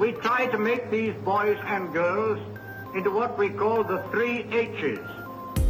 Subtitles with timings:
[0.00, 2.38] we try to make these boys and girls
[2.94, 4.98] into what we call the three H's.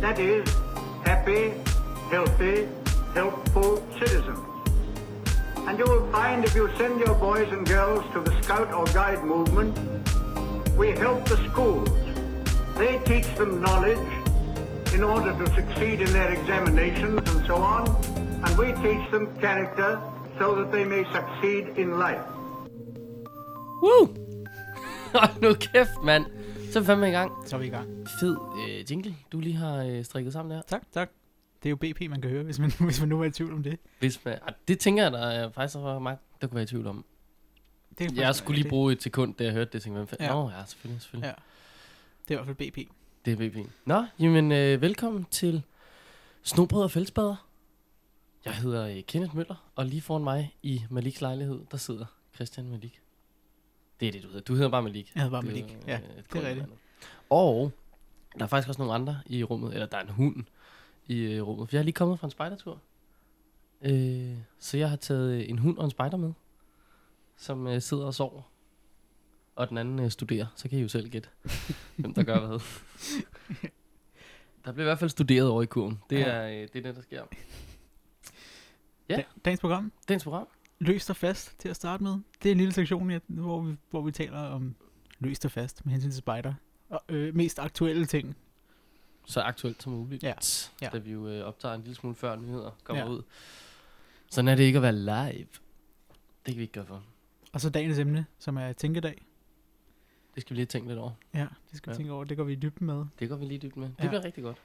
[0.00, 0.48] That is,
[1.04, 1.52] happy,
[2.10, 2.68] healthy,
[3.12, 4.38] helpful citizens.
[5.66, 8.84] And you will find if you send your boys and girls to the Scout or
[8.94, 9.76] Guide movement,
[10.76, 11.90] we help the schools.
[12.76, 14.12] They teach them knowledge
[14.94, 17.88] in order to succeed in their examinations and so on,
[18.44, 20.00] and we teach them character
[20.38, 22.24] so that they may succeed in life.
[23.82, 24.19] Woo!
[25.14, 26.24] Hold nu kæft, mand.
[26.72, 27.32] Så er vi fandme i gang.
[27.46, 28.08] Så er vi i gang.
[28.20, 28.36] Fed
[28.68, 30.62] øh, jingle, du lige har øh, strikket sammen der.
[30.62, 31.10] Tak, tak.
[31.62, 33.52] Det er jo BP, man kan høre, hvis man, hvis man nu er i tvivl
[33.52, 33.78] om det.
[33.98, 36.66] Hvis man, ah, det tænker jeg, der er faktisk er mange, der kunne være i
[36.66, 37.04] tvivl om.
[37.98, 39.82] det er Jeg skulle lige bruge et sekund, da jeg hørte det.
[39.82, 40.16] Tænkte?
[40.20, 40.28] Ja.
[40.28, 41.26] Nå, ja, selvfølgelig, selvfølgelig.
[41.26, 41.42] Ja.
[42.28, 42.90] Det er i hvert fald BP.
[43.24, 43.70] Det er VP.
[43.84, 45.62] Nå, jamen øh, velkommen til
[46.42, 47.46] Snobrød og Fældsbader.
[48.44, 52.04] Jeg hedder øh, Kenneth Møller, og lige foran mig i Maliks lejlighed, der sidder
[52.34, 52.99] Christian Malik.
[54.00, 54.40] Det er det, du hedder.
[54.40, 55.12] Du hedder bare Malik.
[55.14, 55.76] Jeg hedder bare Malik.
[55.86, 56.66] Ja, øh, et det er godt rigtigt.
[57.30, 57.72] Og
[58.38, 60.44] der er faktisk også nogle andre i rummet, eller der er en hund
[61.06, 61.68] i øh, rummet.
[61.68, 62.80] For jeg er lige kommet fra en spejdertur.
[63.82, 66.32] Øh, så jeg har taget øh, en hund og en spejder med,
[67.36, 68.42] som øh, sidder og sover.
[69.56, 70.46] Og den anden øh, studerer.
[70.56, 71.28] Så kan I jo selv gætte,
[71.96, 72.58] hvem der gør hvad.
[74.64, 76.00] Der bliver i hvert fald studeret over i kurven.
[76.10, 76.24] Det Ja.
[76.24, 77.22] er, øh, det er det, der sker.
[79.08, 79.16] Ja.
[79.16, 80.48] Da- Dagens program, Dagens program.
[80.80, 82.18] Løst og fast til at starte med.
[82.42, 84.74] Det er en lille sektion, hvor vi, hvor vi taler om
[85.18, 86.54] løst og fast med hensyn til spider.
[86.88, 88.36] Og øh, mest aktuelle ting.
[89.26, 90.22] Så aktuelt som muligt.
[90.22, 90.34] Ja.
[90.82, 90.88] Ja.
[90.92, 93.08] Da vi jo øh, optager en lille smule før nyheder kommer Ja.
[93.08, 93.22] ud.
[94.30, 95.46] Sådan er det ikke at være live.
[96.46, 97.02] Det kan vi ikke gøre for.
[97.52, 99.22] Og så dagens emne, som er tænkedag.
[100.34, 101.10] Det skal vi lige tænke lidt over.
[101.34, 101.96] Ja, det skal vi Ja.
[101.96, 102.24] tænke over.
[102.24, 103.04] Det går vi i dybden med.
[103.18, 103.88] Det går vi lige dybt med.
[103.88, 104.08] Det Ja.
[104.08, 104.56] bliver rigtig godt.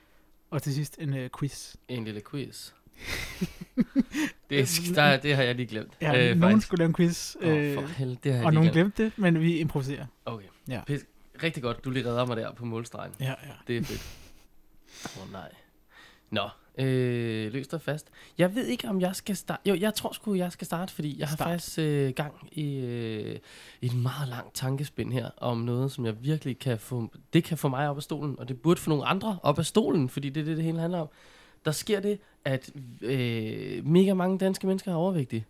[0.49, 1.75] Og til sidst en øh, quiz.
[1.87, 2.71] En lille quiz.
[4.49, 5.93] det, der, det har jeg lige glemt.
[6.01, 6.67] Ja, øh, nogen faktisk.
[6.67, 7.35] skulle lave en quiz.
[7.41, 8.95] Øh, for helvede, det har jeg og nogen glemt.
[8.95, 10.05] glemte det, men vi improviserer.
[10.25, 10.45] Okay.
[10.67, 10.81] Ja.
[10.87, 11.05] Pis.
[11.43, 13.13] Rigtig godt, du lige redder mig der på målstregen.
[13.19, 13.33] Ja, ja.
[13.67, 14.05] Det er fedt.
[15.17, 15.51] Åh oh, nej.
[16.31, 18.07] Nå, øh, løst og fast.
[18.37, 19.69] Jeg ved ikke, om jeg skal starte.
[19.69, 21.49] Jo, jeg tror sgu, jeg skal starte, fordi jeg har Start.
[21.49, 23.39] faktisk øh, gang i, øh,
[23.81, 27.67] et meget langt tankespind her, om noget, som jeg virkelig kan få, det kan få
[27.67, 30.41] mig op af stolen, og det burde få nogle andre op af stolen, fordi det
[30.41, 31.07] er det, det hele handler om.
[31.65, 32.71] Der sker det, at
[33.01, 35.45] øh, mega mange danske mennesker er overvægtige.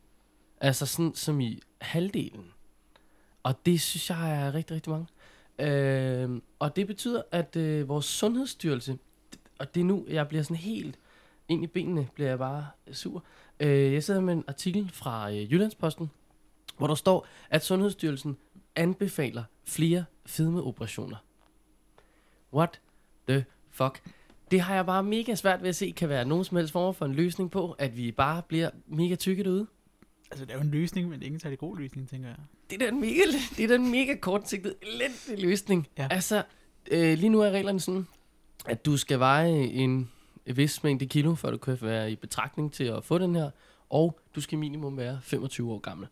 [0.61, 2.45] Altså sådan som i halvdelen.
[3.43, 5.07] Og det synes jeg er rigtig, rigtig mange.
[5.59, 8.97] Øh, og det betyder, at øh, vores sundhedsstyrelse,
[9.59, 10.99] og det er nu, jeg bliver sådan helt
[11.47, 13.23] ind i benene, bliver jeg bare sur.
[13.59, 16.11] Øh, jeg sidder med en artikel fra øh, Jyllandsposten,
[16.77, 18.37] hvor der står, at Sundhedsstyrelsen
[18.75, 21.17] anbefaler flere fedmeoperationer.
[22.53, 22.81] What
[23.27, 24.14] the fuck?
[24.51, 26.95] Det har jeg bare mega svært ved at se, kan være nogen som helst form
[26.95, 29.67] for en løsning på, at vi bare bliver mega tykke derude.
[30.31, 32.27] Altså, det er jo en løsning, men det er ikke en særlig god løsning, tænker
[32.27, 32.37] jeg.
[32.69, 33.21] Det er da en mega,
[33.57, 35.87] det er da en mega kortsigtet, elendig løsning.
[35.97, 36.07] Ja.
[36.11, 36.43] Altså,
[36.91, 38.07] øh, lige nu er reglerne sådan,
[38.65, 40.11] at du skal veje en
[40.45, 43.49] vis mængde kilo, før du kan være i betragtning til at få den her,
[43.89, 46.07] og du skal minimum være 25 år gammel.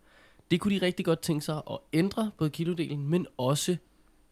[0.52, 3.78] Det kunne de rigtig godt tænke sig at ændre både kilodelen, men også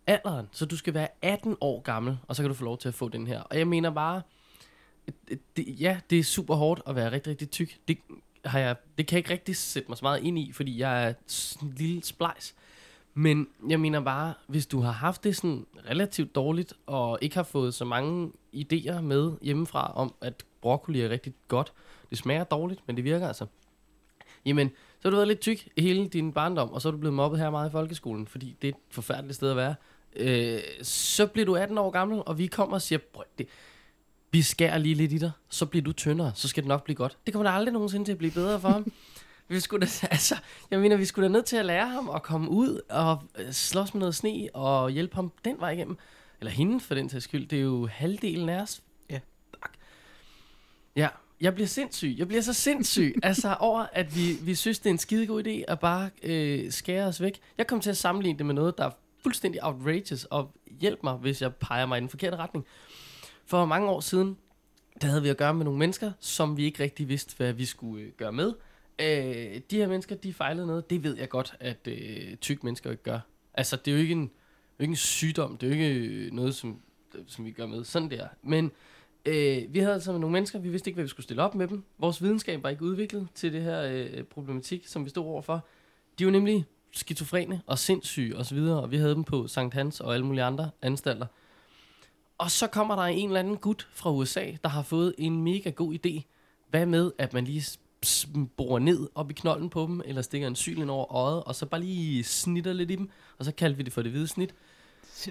[0.07, 0.49] alderen.
[0.51, 2.93] Så du skal være 18 år gammel, og så kan du få lov til at
[2.93, 3.41] få den her.
[3.41, 4.21] Og jeg mener bare,
[5.57, 7.77] det, ja, det er super hårdt at være rigtig, rigtig tyk.
[7.87, 7.97] Det,
[8.45, 11.07] har jeg, det kan jeg ikke rigtig sætte mig så meget ind i, fordi jeg
[11.07, 12.55] er sådan en lille splejs.
[13.13, 17.43] Men jeg mener bare, hvis du har haft det sådan relativt dårligt, og ikke har
[17.43, 21.73] fået så mange idéer med hjemmefra om, at broccoli er rigtig godt.
[22.09, 23.45] Det smager dårligt, men det virker altså.
[24.45, 26.97] Jamen, så har du været lidt tyk i hele din barndom, og så er du
[26.97, 29.75] blevet mobbet her meget i folkeskolen, fordi det er et forfærdeligt sted at være.
[30.15, 33.47] Øh, så bliver du 18 år gammel, og vi kommer og siger, "Prøv, det,
[34.31, 36.95] vi skærer lige lidt i dig, så bliver du tyndere, så skal det nok blive
[36.95, 37.17] godt.
[37.25, 38.91] Det kommer da aldrig nogensinde til at blive bedre for ham.
[39.47, 40.35] vi skulle da, altså,
[40.71, 43.51] jeg mener, vi skulle da nødt til at lære ham at komme ud og øh,
[43.51, 45.97] slås med noget sne og hjælpe ham den vej igennem.
[46.39, 47.47] Eller hende for den sags skyld.
[47.47, 48.81] Det er jo halvdelen af os.
[49.09, 49.19] Ja.
[49.49, 49.71] Fuck.
[50.95, 51.07] Ja,
[51.41, 52.15] jeg bliver sindssyg.
[52.17, 53.15] Jeg bliver så sindssyg.
[53.23, 57.05] altså over, at vi, vi synes, det er en skidegod idé at bare øh, skære
[57.05, 57.39] os væk.
[57.57, 58.91] Jeg kom til at sammenligne det med noget, der er
[59.23, 60.23] fuldstændig outrageous.
[60.23, 62.65] Og hjælp mig, hvis jeg peger mig i den forkerte retning.
[63.45, 64.37] For mange år siden,
[65.01, 67.65] der havde vi at gøre med nogle mennesker, som vi ikke rigtig vidste, hvad vi
[67.65, 68.53] skulle øh, gøre med.
[68.99, 70.89] Øh, de her mennesker, de fejlede noget.
[70.89, 73.19] Det ved jeg godt, at øh, tyk mennesker ikke gør.
[73.53, 74.31] Altså, det er jo ikke en,
[74.79, 75.57] ikke en sygdom.
[75.57, 76.81] Det er jo ikke øh, noget, som,
[77.27, 77.83] som vi gør med.
[77.83, 78.27] Sådan der.
[78.41, 78.71] Men
[79.25, 81.67] øh, vi havde altså nogle mennesker, vi vidste ikke, hvad vi skulle stille op med
[81.67, 81.83] dem.
[81.97, 85.65] Vores videnskab var ikke udviklet til det her øh, problematik, som vi stod overfor.
[86.19, 89.99] De jo nemlig skizofrene og sindssyge osv., og, og vi havde dem på Sankt Hans
[89.99, 91.25] og alle mulige andre anstalter.
[92.37, 95.69] Og så kommer der en eller anden gut fra USA, der har fået en mega
[95.69, 96.21] god idé.
[96.69, 97.79] Hvad med, at man lige
[98.57, 101.55] borer ned op i knolden på dem, eller stikker en syl ind over øjet, og
[101.55, 104.27] så bare lige snitter lidt i dem, og så kaldte vi det for det hvide
[104.27, 104.55] snit.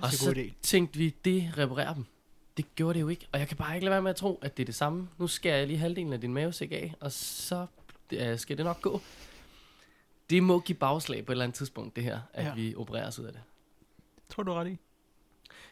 [0.02, 0.52] Og så god idé.
[0.62, 2.04] tænkte vi, det reparerer dem.
[2.56, 4.38] Det gjorde det jo ikke, og jeg kan bare ikke lade være med at tro,
[4.42, 5.08] at det er det samme.
[5.18, 7.66] Nu skærer jeg lige halvdelen af din mavesæk af, og så
[8.12, 9.00] øh, skal det nok gå.
[10.30, 12.54] Det må give bagslag på et eller andet tidspunkt, det her, at Ja.
[12.54, 13.42] vi opererer os ud af det.
[14.28, 14.78] Tror du ret i?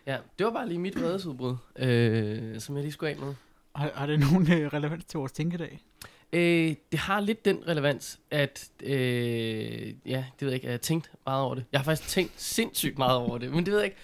[0.06, 3.34] Ja, det var bare lige mit vredesudbrud, øh, som jeg lige skulle af med.
[3.74, 5.80] Har, har det nogen øh, relevans til vores tænkedag?
[6.32, 10.78] Øh, det har lidt den relevans, at, øh, ja, det ved jeg ikke, jeg har
[10.78, 11.64] tænkt meget over det.
[11.72, 13.96] Jeg har faktisk tænkt sindssygt meget over det, men det ved jeg ikke.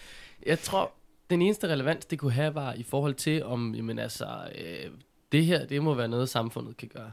[0.46, 0.92] Jeg tror,
[1.30, 4.90] den eneste relevans, det kunne have, var i forhold til, om, jamen altså, øh,
[5.32, 7.12] det her, det må være noget, samfundet kan gøre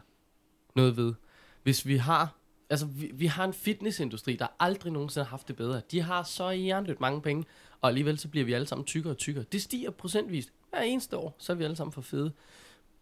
[0.76, 1.14] noget ved.
[1.64, 2.36] Hvis vi har,
[2.72, 5.82] altså, vi, vi har en fitnessindustri, der aldrig nogensinde har haft det bedre.
[5.92, 7.46] De har så hjernedødt mange penge,
[7.82, 9.46] og alligevel så bliver vi alle sammen tykkere og tykkere.
[9.52, 10.54] Det stiger procentvis.
[10.70, 12.32] Hver eneste år, så er vi alle sammen for fede.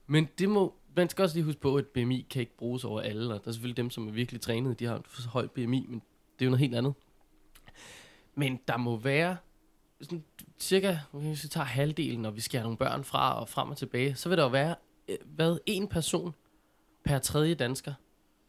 [0.07, 3.01] Men det må, man skal også lige huske på, at BMI kan ikke bruges over
[3.01, 5.51] alle, og der er selvfølgelig dem, som er virkelig trænede, de har et for højt
[5.51, 6.01] BMI, men
[6.39, 6.93] det er jo noget helt andet.
[8.35, 9.37] Men der må være
[10.01, 10.23] sådan,
[10.59, 14.15] cirka, hvis vi tager halvdelen, og vi skærer nogle børn fra og frem og tilbage,
[14.15, 14.75] så vil der jo være,
[15.07, 16.35] øh, hvad, en person
[17.03, 17.93] per tredje dansker,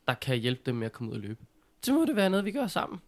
[0.08, 1.41] der kan hjælpe dem med at komme ud og løbe.
[1.82, 3.00] Så må det være noget, vi gør sammen.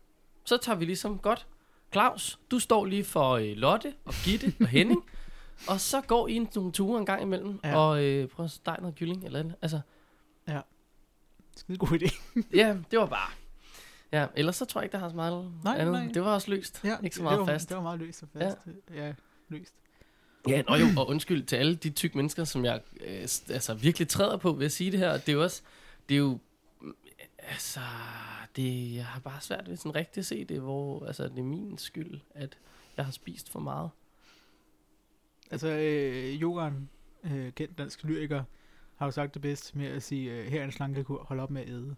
[0.45, 1.47] Så tager vi ligesom godt,
[1.93, 5.05] Claus, du står lige for øh, Lotte og Gitte og Henning,
[5.69, 7.69] og så går I en, nogle ture en gang imellem, Ja.
[7.69, 7.77] ja.
[7.77, 9.55] og øh, prøv at stege noget kylling eller andet.
[9.63, 9.81] Altså,
[11.57, 12.23] Skide god idé.
[12.61, 13.31] ja, det var bare...
[14.13, 15.93] Ja, ellers så tror jeg ikke, der har så meget Nej, andet.
[15.93, 16.11] nej.
[16.15, 16.81] Det var også løst.
[16.85, 17.69] Ja, ikke så det meget var, fast.
[17.69, 18.57] Det var meget løst og fast.
[18.95, 19.15] Ja, ja
[19.49, 19.75] løst.
[20.49, 24.09] Ja, nå jo, og undskyld til alle de tykke mennesker, som jeg øh, altså, virkelig
[24.09, 25.13] træder på ved at sige det her.
[25.13, 25.63] Det er jo også,
[26.09, 26.39] det er jo,
[27.49, 27.81] altså,
[28.57, 31.43] det, jeg har bare svært ved sådan rigtig at se det, hvor, altså, det er
[31.43, 32.59] min skyld, at
[32.97, 33.91] jeg har spist for meget.
[35.51, 36.89] Altså, øh, Jogan,
[37.25, 38.43] øh, kendt dansk lyriker,
[38.97, 41.51] har jo sagt det bedst med at sige, øh, her er en slankekur, hold op
[41.51, 41.97] med at æde.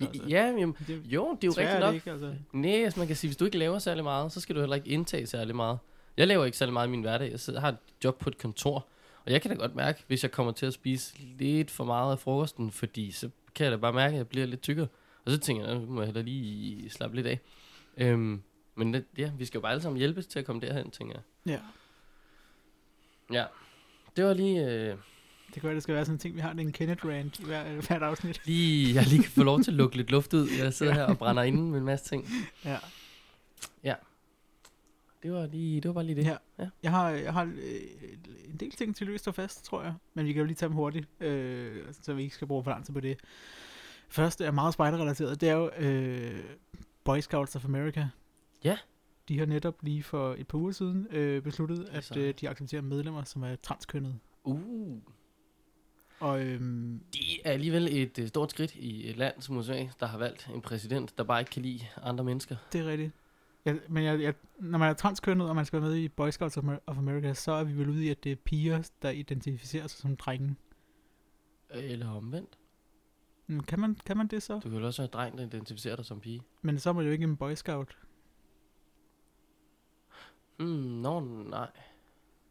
[0.00, 1.94] Så, altså, Ja, jamen, det, jo, det er jo rigtigt nok.
[1.94, 2.34] Ikke, altså.
[2.52, 4.76] Nej, altså man kan sige, hvis du ikke laver særlig meget, så skal du heller
[4.76, 5.78] ikke indtage særlig meget.
[6.16, 7.30] Jeg laver ikke særlig meget i min hverdag.
[7.30, 8.86] Jeg sidder, har et job på et kontor,
[9.24, 12.12] og jeg kan da godt mærke, hvis jeg kommer til at spise lidt for meget
[12.12, 14.86] af frokosten, fordi så kan jeg da bare mærke, at jeg bliver lidt tykkere.
[15.24, 17.40] Og så tænker jeg, nu må jeg heller lige slappe lidt af.
[17.96, 18.42] Øhm,
[18.74, 21.14] men det, ja, vi skal jo bare alle sammen hjælpes til at komme derhen, tænker
[21.14, 21.22] jeg.
[21.52, 21.60] Ja,
[23.32, 23.44] Ja,
[24.16, 24.96] det var lige, øh,
[25.46, 27.44] det kan være, det skal være sådan en ting, vi har en Kenneth rant i
[27.44, 28.40] hver, hvert afsnit.
[28.46, 30.48] lige, jeg lige kan få lov til at lukke lidt luft ud.
[30.58, 30.98] Jeg sidder Ja.
[30.98, 32.28] her og brænder inde med en masse ting.
[32.64, 32.78] Ja.
[35.22, 36.24] Det var, lige, det var bare lige det.
[36.24, 36.36] Ja.
[36.58, 36.68] ja.
[36.82, 37.80] Jeg har, jeg har øh,
[38.48, 39.94] en del ting til løst og fast, tror jeg.
[40.14, 42.70] Men vi kan jo lige tage dem hurtigt, øh, så vi ikke skal bruge for
[42.70, 43.20] lang tid på det.
[44.08, 45.40] Første er meget spejderrelateret.
[45.40, 46.44] Det er jo øh,
[47.04, 48.08] Boy Scouts of America.
[48.64, 48.78] Ja.
[49.28, 52.82] De har netop lige for et par uger siden øh, besluttet, at øh, de accepterer
[52.82, 54.18] medlemmer, som er transkønnede.
[54.44, 54.98] Uh.
[56.20, 60.06] Og øhm, Det er alligevel et øh, stort skridt i et land som USA, der
[60.06, 62.56] har valgt en præsident, der bare ikke kan lide andre mennesker.
[62.72, 63.12] det er rigtigt.
[63.64, 66.30] Jeg, men jeg, jeg, når man er transkønnet, og man skal være med i Boy
[66.30, 68.90] Scouts of, Amer- of America, så er vi vel ude i, at det er piger,
[69.02, 70.56] der identificerer sig som drenge.
[71.70, 72.58] Eller omvendt.
[73.46, 74.54] Men Kan man, kan man det så?
[74.54, 76.42] Du kan jo også være dreng, der identificerer dig som pige.
[76.62, 77.98] Men så er man jo ikke en Boy Scout.
[80.58, 81.70] Hmm, nå, nej.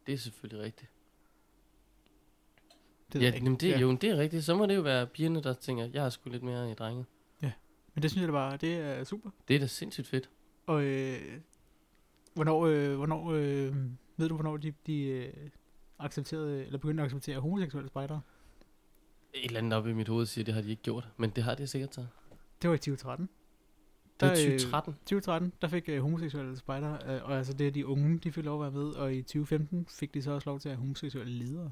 [0.06, 0.90] Det er selvfølgelig rigtigt.
[3.12, 3.38] Det ja, ikke.
[3.38, 3.78] jamen det, ja.
[3.78, 4.44] jo, det er rigtigt.
[4.44, 7.04] Så må det jo være pigerne, der tænker, jeg er sgu lidt mere i drenge.
[7.94, 9.30] Men det synes jeg da bare, det er super.
[9.48, 10.30] Det er da sindssygt fedt.
[10.66, 11.40] Og øh,
[12.34, 13.76] hvornår, øh, hvornår øh,
[14.16, 15.32] ved du, hvornår de, de øh,
[15.98, 18.20] accepterede, eller begyndte at acceptere homoseksuelle spejdere?
[19.34, 21.08] Et eller andet oppe i mit hoved siger, det har de ikke gjort.
[21.16, 22.06] Men det har de sikkert så.
[22.62, 23.28] Det var i 2013.
[24.20, 24.94] Det er Der, øh, 2013.
[24.94, 28.44] 2013, der fik øh, homoseksuelle spejdere, øh, og altså det er de unge, de fik
[28.44, 30.80] lov at være med, og i 2015 fik de så også lov til at have
[30.80, 31.70] homoseksuelle ledere.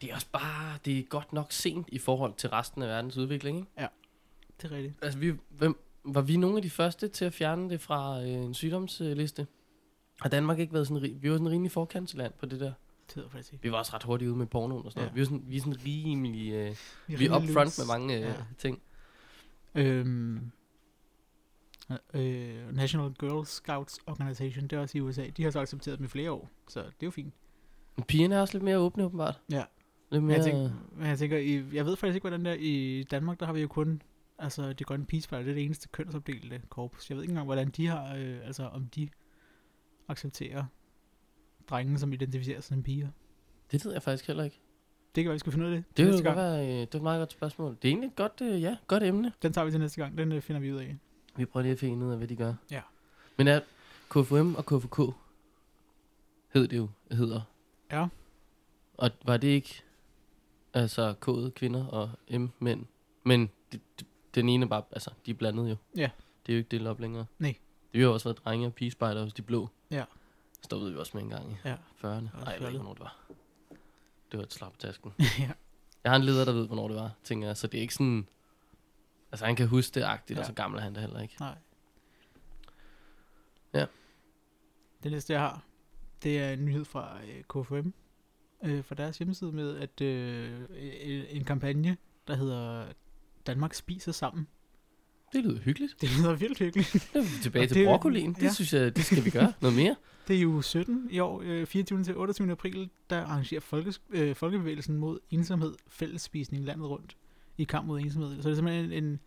[0.00, 3.16] Det er også bare, det er godt nok sent i forhold til resten af verdens
[3.16, 3.88] udvikling, ikke?
[4.62, 4.94] Det er rigtigt.
[5.02, 8.28] Altså, vi, hvem, var vi nogle af de første til at fjerne det fra øh,
[8.28, 9.46] en sygdomsliste?
[10.20, 12.72] Har Danmark ikke været sådan, vi var sådan rimelig forkantsland på det der.
[13.14, 13.58] Det ved jeg.
[13.62, 15.06] Vi var også ret hurtigt ude med pornoen og sådan Ja.
[15.06, 15.16] noget.
[15.16, 16.76] Vi er sådan, vi er sådan rimelig, øh,
[17.18, 18.34] vi er upfront med mange øh, Ja.
[18.58, 18.82] ting.
[19.74, 20.50] Øhm,
[22.14, 25.26] øh, National Girl Scouts Organization, det er også i USA.
[25.36, 27.34] De har så accepteret dem i flere år, så det er jo fint.
[27.96, 29.40] Men pigerne er også lidt mere åbne, åbenbart.
[29.50, 29.64] Ja.
[30.10, 32.56] Lidt Men mere, jeg, tænker, men jeg tænker, i, jeg ved faktisk ikke, hvordan der
[32.58, 34.02] i Danmark, der har vi jo kun,
[34.38, 37.10] altså det grønne pigespejl, det er det eneste kønsopdelte korpus.
[37.10, 39.08] Jeg ved ikke engang, hvordan de har, øh, altså om de
[40.08, 40.64] accepterer
[41.70, 43.08] drenge, som identificerer sig som piger.
[43.72, 44.60] det ved jeg faktisk heller ikke.
[45.14, 45.96] Det kan være, vi skal finde ud af det.
[45.96, 47.76] Det næste godt være, øh, det er et meget godt spørgsmål.
[47.82, 49.32] Det er egentlig et godt, øh, ja, godt emne.
[49.42, 50.18] Den tager vi til næste gang.
[50.18, 50.96] Den øh, finder vi ud af.
[51.36, 52.54] Vi prøver lige at finde ud af, hvad de gør.
[52.70, 52.80] Ja.
[53.36, 53.60] Men er
[54.10, 54.98] KFM og KFK,
[56.54, 57.40] hed det jo, hedder.
[57.92, 58.06] Ja.
[58.94, 59.84] Og var det ikke
[60.74, 62.84] Altså K'et kvinder og M mænd.
[63.24, 65.76] Men det, det, den ene er bare, altså, de er blandet jo.
[65.96, 66.10] Ja.
[66.46, 67.26] Det er jo ikke delt op længere.
[67.38, 67.54] Nej.
[67.92, 69.68] Det har jo også været drenge og pigespejder hos de blå.
[69.90, 70.04] Ja.
[70.62, 71.74] Stoppede vi også med en gang i Ja.
[71.74, 72.06] 40'erne.
[72.06, 73.26] er Nej, jeg ved ikke, hvornår det var.
[74.32, 75.12] Det var et slap tasken.
[75.38, 75.50] ja.
[76.04, 77.56] Jeg har en leder, der ved, hvornår det var, tænker jeg.
[77.56, 78.28] Så det er ikke sådan...
[79.32, 80.40] Altså, han kan huske det agtigt, ja.
[80.40, 81.34] og så gammel er han da heller ikke.
[81.40, 81.58] Nej.
[83.74, 83.86] Ja.
[85.02, 85.64] Det næste, jeg har,
[86.22, 87.88] det er en nyhed fra øh, KFM.
[88.64, 90.60] Øh, fra deres hjemmeside med, at øh,
[91.30, 91.96] en kampagne,
[92.28, 92.86] der hedder
[93.46, 94.46] Danmark spiser sammen.
[95.32, 95.94] Det lyder hyggeligt.
[96.00, 97.10] Det lyder virkelig hyggeligt.
[97.14, 98.34] Vi tilbage til broccolien.
[98.34, 98.52] Det ja.
[98.52, 99.52] synes jeg, det skal vi gøre.
[99.62, 99.96] Noget mere.
[100.28, 102.04] Det er jo 17 i år, øh, 24.
[102.04, 102.50] til 28.
[102.50, 107.16] april, der arrangerer folkes, øh, Folkebevægelsen mod ensomhed fællesspisning landet rundt
[107.58, 108.42] i kamp mod ensomhed.
[108.42, 109.20] Så det er simpelthen en, en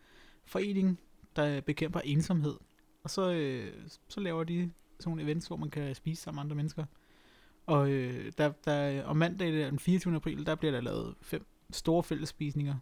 [0.46, 1.00] forening,
[1.36, 2.56] der bekæmper ensomhed.
[3.04, 3.74] Og så, øh,
[4.08, 6.86] så laver de sådan nogle events, hvor man kan spise sammen med andre mennesker.
[7.66, 10.16] Og øh, der, der, om mandag den 24.
[10.16, 12.76] april, der bliver der lavet fem store fællesspisninger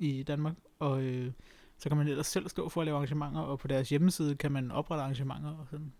[0.00, 0.54] i Danmark.
[0.78, 1.32] Og øh,
[1.78, 4.52] så kan man ellers selv stå for at lave arrangementer, og på deres hjemmeside kan
[4.52, 5.92] man oprette arrangementer og sådan.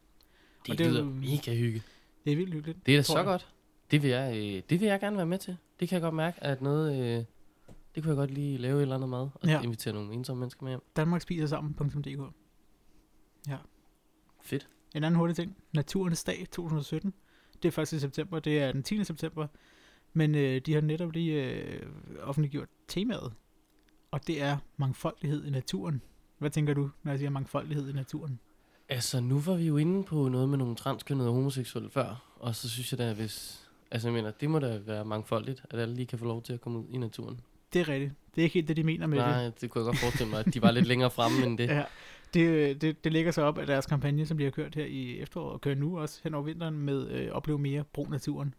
[0.67, 1.83] Det, Og det er lyder jo- mega hygge.
[2.25, 2.87] Det er vildt hyggeligt.
[2.87, 3.25] Det er da så jeg.
[3.25, 3.49] godt.
[3.91, 5.57] Det vil, jeg, øh, det vil jeg gerne være med til.
[5.81, 7.19] Det kan jeg godt mærke, at noget...
[7.19, 7.25] Øh,
[7.95, 9.51] det kunne jeg godt lige lave et eller andet mad, og Ja.
[9.51, 9.61] ja.
[9.63, 10.81] invitere nogle ensomme mennesker med hjem.
[10.97, 12.21] Danmark spiser sammen.dk.
[14.43, 14.69] Fedt.
[14.95, 15.57] En anden hurtig ting.
[15.73, 17.15] Naturens dag 2017.
[17.63, 17.89] Det er 1.
[17.89, 18.39] september.
[18.39, 19.05] Det er den 10.
[19.05, 19.47] september.
[20.13, 21.83] Men øh, de har netop lige øh,
[22.23, 23.33] offentliggjort temaet.
[24.11, 26.03] Og det er mangfoldighed i naturen.
[26.39, 28.41] Hvad tænker du, når jeg siger mangfoldighed i naturen?
[28.89, 32.55] Altså, nu var vi jo inde på noget med nogle transkønnede og homoseksuelle før, og
[32.55, 33.67] så synes jeg da, hvis...
[33.91, 36.53] Altså, jeg mener, det må da være mangfoldigt, at alle lige kan få lov til
[36.53, 37.41] at komme ud i naturen.
[37.73, 38.13] Det er rigtigt.
[38.35, 39.27] Det er ikke helt det, de mener med det.
[39.27, 41.69] Nej, det kunne jeg godt forestille mig, at de var lidt længere fremme end det.
[41.69, 41.85] Ja,
[42.35, 45.19] det, det, det ligger så op af deres kampagne, som de har kørt her i
[45.19, 48.55] efteråret, og kører nu også hen over vinteren med øh, opleve mere, brug naturen.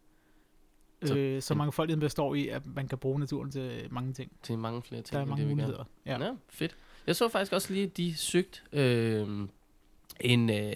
[1.06, 4.32] Så- øh, så mangfoldigheden består i, at man kan bruge naturen til mange ting.
[4.44, 5.84] Til mange flere ting, Der er mange det, muligheder.
[6.06, 6.24] Ja.
[6.26, 6.32] Ja.
[6.50, 6.76] fedt.
[7.08, 9.28] Jeg så faktisk også lige, at de søgte øh,
[10.20, 10.74] en, øh,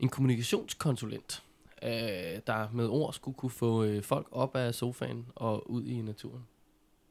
[0.00, 1.42] en kommunikationskonsulent,
[1.82, 1.90] øh,
[2.46, 6.46] der med ord skulle kunne få øh, folk op af sofaen og ud i naturen.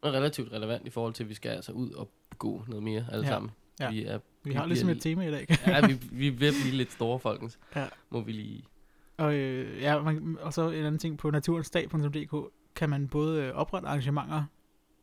[0.02, 3.06] Og relativt relevant i forhold til, at vi skal altså ud og gå noget mere
[3.12, 3.32] alle Ja.
[3.32, 3.52] sammen.
[3.80, 3.90] Ja.
[3.92, 5.48] Vi er, Vi har Vi ligesom bliver et tema i dag.
[5.68, 7.60] ja, vi, vi er at blive lidt store, folkens.
[7.76, 7.86] Ja.
[8.10, 8.64] Må vi lige...
[9.18, 13.54] og, øh, ja, man, og så en anden ting på naturensdag.dk kan man både øh,
[13.54, 14.44] oprette arrangementer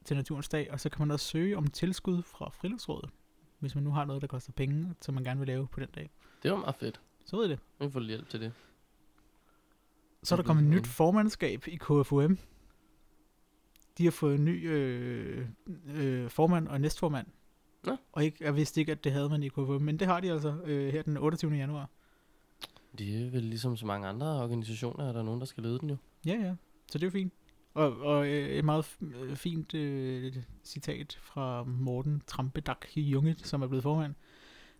[0.04, 3.11] til Naturens Dag, og så kan man også søge om tilskud fra Friluftsrådet,
[3.59, 5.88] hvis man nu har noget, der koster penge, som man gerne vil lave på den
[5.95, 6.11] dag.
[6.42, 7.00] Det var meget fedt.
[7.25, 7.59] Så ved I det.
[7.81, 8.52] Vi får hjælp til det.
[10.23, 12.38] Så er der kommet et bliver nyt formandskab i KFUM.
[13.99, 15.47] De har fået en ny øh,
[15.87, 17.26] øh, formand og næstformand.
[17.85, 17.97] Nå.
[18.12, 20.33] Og ikke, jeg vidste ikke, at det havde man i KFUM, men det har de
[20.33, 21.52] altså øh, her den 28.
[21.52, 21.90] januar.
[22.99, 25.90] Det er vel ligesom så mange andre organisationer, er der nogen, der skal lede den
[25.90, 25.96] jo.
[26.26, 26.54] Ja, ja.
[26.90, 27.32] Så det er jo fint.
[27.75, 33.66] Og, og øh, et meget øh, fint øh, citat fra Morten Trampedak Junge, som er
[33.66, 34.14] blevet formand,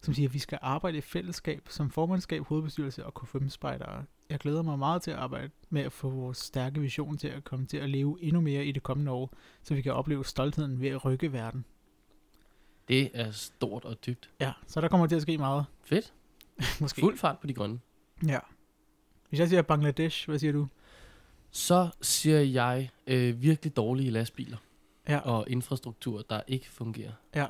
[0.00, 4.04] som siger, at vi skal arbejde i fællesskab som formandskab, hovedbestyrelse og K5-spejdere.
[4.31, 7.45] Jeg glæder mig meget til at arbejde med at få vores stærke vision til at
[7.45, 10.81] komme til at leve endnu mere i det kommende år, så vi kan opleve stoltheden
[10.81, 11.64] ved at rykke verden.
[12.88, 14.31] Det er stort og dybt.
[14.40, 15.64] Ja, så der kommer til at ske meget.
[15.85, 16.12] Fedt.
[16.81, 17.00] Måske.
[17.00, 17.78] Fuld fart på de grønne.
[18.26, 18.38] Ja.
[19.29, 20.67] Hvis jeg siger Bangladesh, hvad siger du?
[21.50, 24.57] Så siger jeg øh, virkelig dårlige lastbiler
[25.09, 27.12] Ja, og infrastruktur, der ikke fungerer.
[27.35, 27.41] det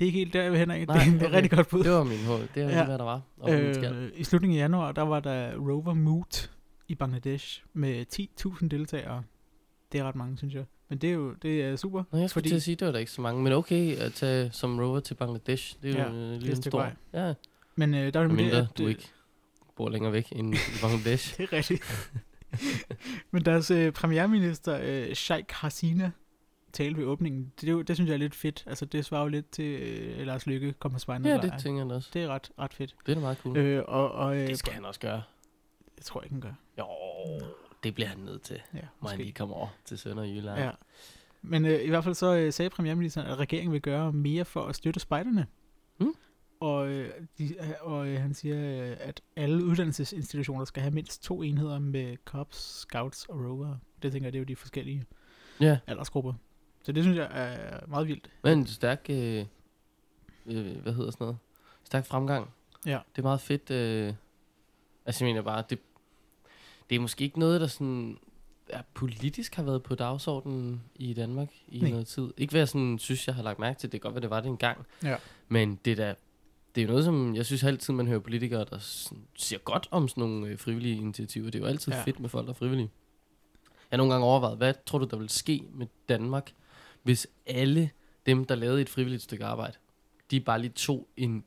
[0.00, 0.86] er ikke helt der, jeg vil hen af.
[0.86, 1.34] Nej, det, er- det er okay.
[1.36, 1.82] rigtig godt bud.
[1.84, 2.48] Det var min hoved.
[2.54, 2.78] Det er Ja.
[2.78, 2.84] ja.
[2.84, 3.20] hvad der var.
[3.38, 6.50] Og øh, I slutningen af januar, der var der Rover Moot
[6.88, 8.04] i Bangladesh med
[8.60, 9.22] 10.000 deltagere.
[9.92, 10.64] Det er ret mange, synes jeg.
[10.88, 12.02] Men det er jo det er super.
[12.12, 13.42] Nå, jeg skulle fordi- til at sige, det var der ikke så mange.
[13.42, 15.76] Men okay at tage som rover til Bangladesh.
[15.82, 16.78] Det er Ja, jo øh, lige en stor...
[16.78, 16.92] vej.
[17.12, 17.34] Ja,
[17.76, 19.08] Men øh, der er med det, at, du øh, ikke
[19.80, 21.36] bor længere væk end i Bangladesh.
[21.36, 22.10] Det er rigtigt.
[23.30, 26.10] Men deres øh, premierminister, øh, Sheikh Hasina,
[26.72, 27.52] talte ved åbningen.
[27.60, 28.64] Det, jo- det synes jeg er lidt fedt.
[28.66, 31.28] Altså, det svarer jo lidt til øh, Lars Lykke, kom på spejne.
[31.28, 32.10] ja, det tænker jeg også.
[32.12, 32.96] det er ret, ret fedt.
[33.06, 33.56] Det er meget cool.
[33.56, 35.22] Øh, og, og, øh, det skal han også gøre.
[35.96, 36.52] Jeg tror ikke, han gør.
[36.78, 36.86] Jo,
[37.84, 38.60] det bliver han nødt til.
[38.74, 40.58] Ja, Må han lige komme over til Sønderjylland.
[40.60, 40.70] Ja.
[41.42, 44.62] Men øh, i hvert fald så øh, sagde premierministeren, at regeringen vil gøre mere for
[44.66, 45.46] at støtte spejderne.
[46.60, 51.42] Og, øh, de, og øh, han siger, øh, at alle uddannelsesinstitutioner skal have mindst to
[51.42, 53.76] enheder med cops, scouts og rover.
[54.02, 55.04] Det tænker jeg, det er jo de forskellige
[55.60, 55.78] ja.
[55.86, 56.32] aldersgrupper.
[56.82, 58.30] Så det synes jeg er meget vildt.
[58.42, 59.46] Men en stærk, øh,
[60.46, 61.36] øh, hvad hedder sådan noget?
[61.84, 62.50] Stærk fremgang.
[62.86, 62.98] Ja.
[63.16, 63.70] Det er meget fedt.
[63.70, 64.14] Øh,
[65.06, 65.78] altså jeg mener bare, det,
[66.90, 68.18] det er måske ikke noget, der sådan
[68.68, 71.90] er politisk har været på dagsordenen i Danmark i Nej.
[71.90, 72.32] noget tid.
[72.36, 73.92] Ikke hvad jeg sådan synes, jeg har lagt mærke til.
[73.92, 74.86] Det kan godt være, det var det engang.
[75.02, 75.16] Ja.
[75.48, 76.14] Men det er da,
[76.74, 79.88] det er jo noget, som jeg synes altid, man hører politikere, der sådan, siger godt
[79.90, 81.44] om sådan nogle øh, frivillige initiativer.
[81.46, 82.02] Det er jo altid Ja.
[82.02, 82.90] fedt med folk, der er frivillige.
[83.90, 86.52] Jeg har nogle gange overvejet, hvad tror du, der vil ske med Danmark,
[87.02, 87.90] hvis alle
[88.26, 89.76] dem, der lavede et frivilligt stykke arbejde,
[90.30, 91.44] de bare lige tog en,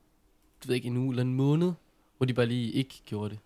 [0.63, 1.73] du ved ikke, en uge eller en måned,
[2.17, 3.39] hvor de bare lige ikke gjorde det.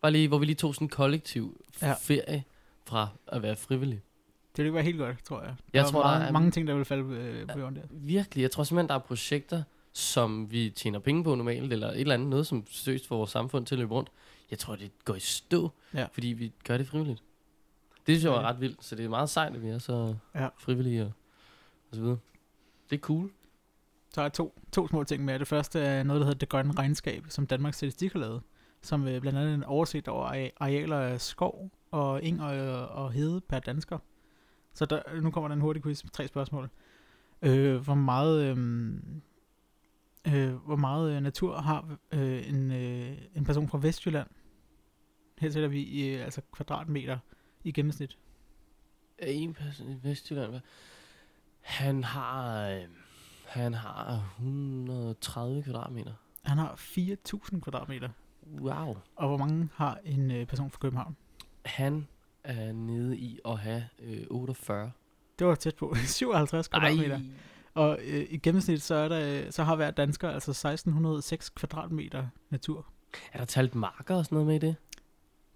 [0.00, 1.92] Bare lige, hvor vi lige tog sådan en kollektiv Ja.
[2.00, 2.44] ferie
[2.84, 4.02] fra at være frivillig.
[4.56, 5.54] Det ville være helt godt, tror jeg.
[5.72, 7.76] Jeg der tror, er der mange, er- mange ting, der vil falde øh, på jorden
[7.76, 7.82] der.
[7.90, 12.00] Virkelig, jeg tror simpelthen, der er projekter, som vi tjener penge på normalt, eller et
[12.00, 14.10] eller andet, noget som seriøst får vores samfund til at løbe rundt.
[14.50, 16.06] Jeg tror, det går i stå, Ja.
[16.12, 17.22] fordi vi gør det frivilligt.
[18.06, 20.14] Det synes jeg var ret vildt, så det er meget sejt, at vi er så
[20.34, 20.48] Ja.
[20.58, 21.12] frivillige og,
[21.90, 22.18] og så videre.
[22.90, 23.30] Det er cool.
[24.14, 25.38] Så er to, to små ting med.
[25.38, 28.42] Det første er noget, der hedder Det Grønne Regnskab, som Danmarks Statistik har lavet.
[28.82, 32.88] Som øh, blandt andet er en oversigt over are- arealer af skov og eng og,
[32.88, 33.98] og hede per dansker.
[34.74, 36.70] Så der, nu kommer der en hurtig quiz med tre spørgsmål.
[37.42, 38.92] Øh, hvor meget, øh,
[40.26, 44.28] øh, hvor meget øh, natur har øh, en, øh, en person fra Vestjylland?
[45.38, 47.18] Her sætter vi i øh, altså kvadratmeter
[47.64, 48.18] i gennemsnit.
[49.18, 50.60] Er en person i Vestjylland, hvad?
[51.60, 52.82] Han har, øh,
[53.46, 56.12] han har 130 kvadratmeter.
[56.44, 58.08] Han har 4.000 kvadratmeter.
[58.60, 58.96] Wow.
[59.16, 61.16] Og hvor mange har en øh, person fra København?
[61.64, 62.08] Han
[62.44, 64.92] er nede i at have øh, 48.
[65.38, 65.94] Det var tæt på.
[66.06, 67.20] 57 kvadratmeter.
[67.74, 72.86] Og øh, i gennemsnit, så, er der, så har hver dansker altså 1606 kvadratmeter natur.
[73.32, 74.76] Er der talt marker og sådan noget med i det?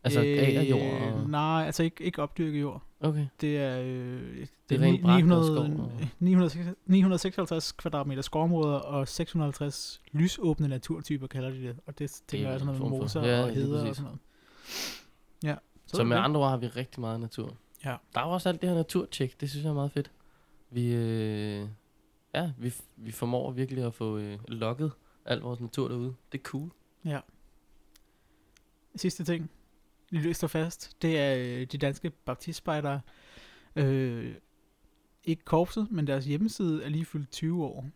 [0.04, 1.30] Altså øh, agerjord og...
[1.30, 2.82] Nej, altså ikke, ikke opdyrket jord.
[3.00, 3.26] Okay.
[3.40, 8.22] Det er, øh, Det er rent ni- brak og 900, skov og- 900, 956 kvadratmeter
[8.22, 11.76] skovområder og 650 lysåbne naturtyper, kalder de det.
[11.86, 14.04] Og det tænker er jeg sådan en noget for- moser ja, og heder og sådan
[14.04, 14.18] noget.
[15.44, 15.54] Ja.
[15.86, 16.22] Så, er det med det.
[16.22, 17.54] andre ord har vi rigtig meget natur.
[17.84, 17.96] Ja.
[18.14, 20.10] Der er også alt det her naturtjek, det synes jeg er meget fedt.
[20.70, 21.68] Vi, øh,
[22.36, 24.92] ja, vi, vi formår virkelig at få øh, lukket
[25.24, 26.14] al vores natur derude.
[26.32, 26.70] Det er cool.
[28.96, 29.50] Sidste ting,
[30.10, 33.00] løst og fast, det er øh, de danske baptistspejdere.
[33.76, 34.34] Øh,
[35.24, 37.86] ikke korpset, men deres hjemmeside er lige fyldt 20 år.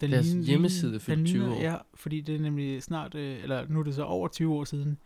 [0.00, 1.60] Den Deres ligner- hjemmeside er fyldt den 20 ligner- år?
[1.60, 4.64] Ja, fordi det er nemlig snart, øh, eller nu er det så over 20 år
[4.64, 4.98] siden,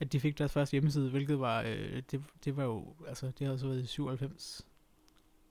[0.00, 3.46] at de fik deres første hjemmeside, hvilket var, øh, det, det var jo, altså det
[3.46, 4.66] havde så været i 97.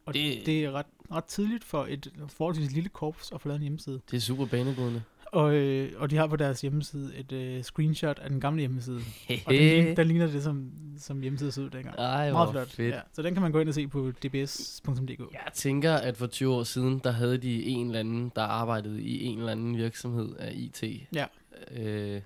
[0.09, 3.57] Og det, Det- er ret, ret tidligt for et forholdsvis lille korps at få lavet
[3.57, 4.01] en hjemmeside.
[4.11, 5.03] Det er super banebrydende.
[5.25, 9.01] Og, øh, og de har på deres hjemmeside et øh, screenshot af den gamle hjemmeside.
[9.29, 11.95] Og den, ligner, den ligner det, som, som hjemmeside så ud dengang.
[11.97, 12.67] Ej, Meget flot.
[12.69, 12.95] fedt.
[12.95, 15.19] Ja, så den kan man gå ind og se på dbs.dk.
[15.33, 19.01] Jeg tænker, at for 20 år siden, der havde de en eller anden, der arbejdede
[19.01, 20.83] i en eller anden virksomhed af IT.
[21.15, 21.25] Ja.
[21.71, 22.21] Øh,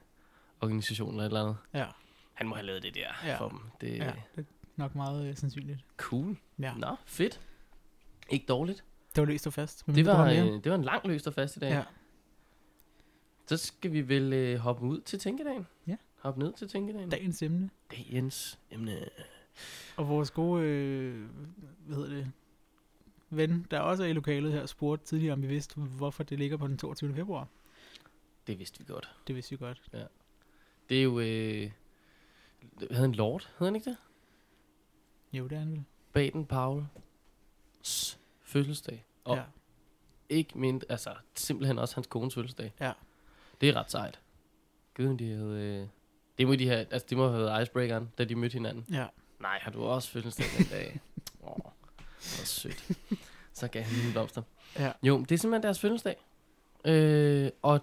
[0.62, 1.56] organisation eller et eller andet.
[1.74, 1.86] Ja,
[2.34, 3.38] Han må have lavet det der Ja.
[3.40, 3.60] for dem.
[3.82, 4.44] Det er ja, det er
[4.78, 5.80] nok meget øh, sandsynligt.
[5.98, 6.38] cool.
[6.60, 6.74] Ja.
[6.78, 7.40] Nå, fedt.
[8.30, 8.84] Ikke dårligt.
[9.16, 9.88] Det var løst og fast.
[9.88, 10.48] Men Det var, mere?
[10.48, 11.70] øh, det var en lang løst og fast i dag.
[11.72, 11.84] Ja.
[13.46, 15.68] Så skal vi vel øh, hoppe ud til tænkedagen.
[15.88, 15.96] Ja.
[16.20, 17.10] Hoppe ned til tænkedagen.
[17.10, 17.70] Dagens emne.
[17.92, 19.06] Dagens emne.
[19.98, 21.26] Og vores gode, øh,
[21.86, 22.32] hvad hedder det,
[23.30, 26.58] ven, der også er i lokalet her, spurgte tidligere, om vi vidste, hvorfor det ligger
[26.58, 27.14] på den 22.
[27.16, 27.48] februar.
[28.48, 29.12] Det vidste vi godt.
[29.28, 29.82] Det vidste vi godt.
[30.90, 31.20] Det er jo...
[31.20, 31.72] Øh,
[32.92, 33.98] havde han Lord, hed han ikke det?
[35.34, 35.84] Jo, det er han vel.
[36.14, 36.46] Baden
[37.84, 39.06] Powell's fødselsdag.
[39.24, 39.44] Og Ja.
[40.30, 42.74] ikke mindst, altså simpelthen også hans kones fødselsdag.
[42.80, 42.92] Ja.
[43.62, 44.20] Det er ret sejt.
[44.98, 45.80] Gud, de havde...
[45.82, 45.88] Øh,
[46.38, 48.86] det må de have, altså det må have været icebreakeren, da de mødte hinanden.
[48.92, 49.06] Ja.
[49.40, 51.00] Nej, har du også fødselsdag den dag?
[51.44, 51.58] Åh, oh,
[52.20, 52.92] hvor sødt.
[53.54, 54.42] Så gav han en blomster.
[54.80, 54.92] Ja.
[55.04, 56.16] Jo, det er simpelthen deres fødselsdag.
[56.86, 57.80] Øh, og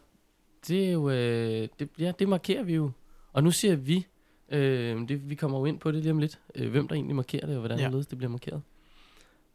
[0.69, 2.91] det er jo, øh, det, ja, det markerer vi jo.
[3.33, 4.07] Og nu siger vi,
[4.49, 7.17] øh, det, vi kommer jo ind på det lige om lidt, øh, hvem der egentlig
[7.17, 7.91] markerer det, og hvordan ja.
[7.91, 8.63] det bliver markeret.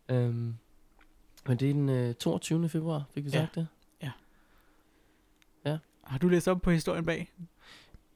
[0.10, 0.56] Øhm,
[1.48, 2.70] men det er den øh, 22.
[2.70, 3.40] februar, fik vi Ja.
[3.40, 3.68] sagt det?
[6.04, 7.32] Har du læst op på historien bag?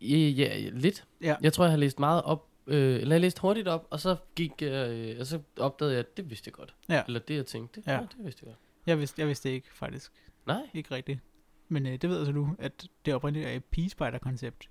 [0.02, 1.06] Ja, ja, lidt.
[1.22, 1.36] Ja.
[1.42, 4.16] Jeg tror, jeg har læst meget op, øh, eller jeg læste hurtigt op, og så
[4.36, 6.76] gik øh, og så opdagede jeg, at det vidste jeg godt.
[6.90, 7.04] Ja.
[7.08, 7.94] Eller det, jeg tænkte, det, Ja.
[7.94, 8.00] ja.
[8.00, 8.60] det vidste jeg godt.
[8.86, 10.12] Jeg vidste, jeg vidste det ikke, faktisk.
[10.46, 11.20] Nej, Ikke rigtigt.
[11.68, 14.70] Men øh, det ved jeg så nu, at det oprindeligt er et pigespejder-koncept,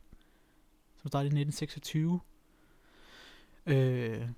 [1.03, 2.21] som startede i 1926,
[3.67, 4.29] øh,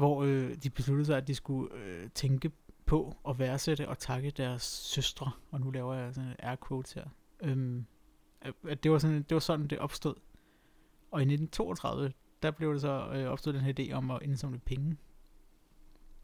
[0.00, 2.50] hvor øh, de besluttede sig, at de skulle øh, tænke
[2.86, 7.04] på at værdsætte og takke deres søstre, og nu laver jeg sådan air quotes her,
[7.42, 7.84] øhm,
[8.70, 10.14] at- det var, sådan, det var sådan, det opstod.
[11.10, 14.58] Og i 1932, der blev det så øh, opstået den her idé om at indsamle
[14.58, 14.96] penge,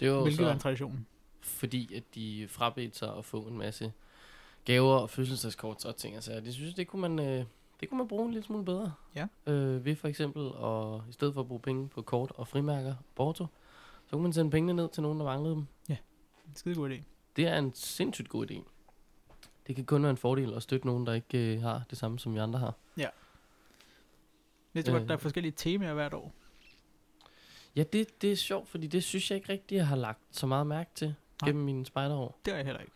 [0.00, 1.06] det var hvilket var en tradition.
[1.40, 3.92] fordi at de frabedte sig at få en masse
[4.64, 6.14] gaver og fødselsdagskort og ting.
[6.14, 7.44] Altså, det synes det kunne man, øh,
[7.80, 8.92] det kunne man bruge en lille smule bedre.
[9.14, 9.26] Ja.
[9.46, 12.90] Øh, ved for eksempel, at, i stedet for at bruge penge på kort og frimærker
[12.90, 13.46] og porto,
[14.06, 15.66] så kunne man sende pengene ned til nogen, der manglede dem.
[15.88, 17.02] En skide god idé.
[17.36, 18.62] Det er en sindssygt god idé.
[19.66, 22.18] Det kan kun være en fordel at støtte nogen, der ikke øh, har det samme,
[22.18, 22.74] som vi andre har.
[24.74, 25.08] Næste godt, Øh.
[25.08, 26.32] der er forskellige temaer hvert år.
[27.76, 30.46] Ja, det, det er sjovt, fordi det synes jeg ikke rigtig, jeg har lagt så
[30.46, 31.06] meget mærke til.
[31.08, 31.48] Nej.
[31.48, 32.40] gennem mine spejderår.
[32.44, 32.92] Det er jeg heller ikke.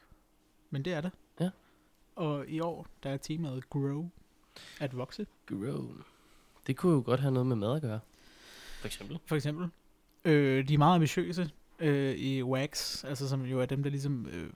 [0.71, 1.11] Men det er det.
[1.41, 1.51] Ja.
[2.17, 4.09] Og i år, der er temaet Grow.
[4.81, 5.89] At vokse, Grow.
[6.67, 8.01] Det kunne jo godt have noget med mad at gøre.
[8.81, 9.19] For eksempel.
[9.27, 9.69] for eksempel.
[10.25, 14.27] Øh, de er meget ambitiøse øh, i WAX, altså som jo er dem, der ligesom,
[14.27, 14.51] øh,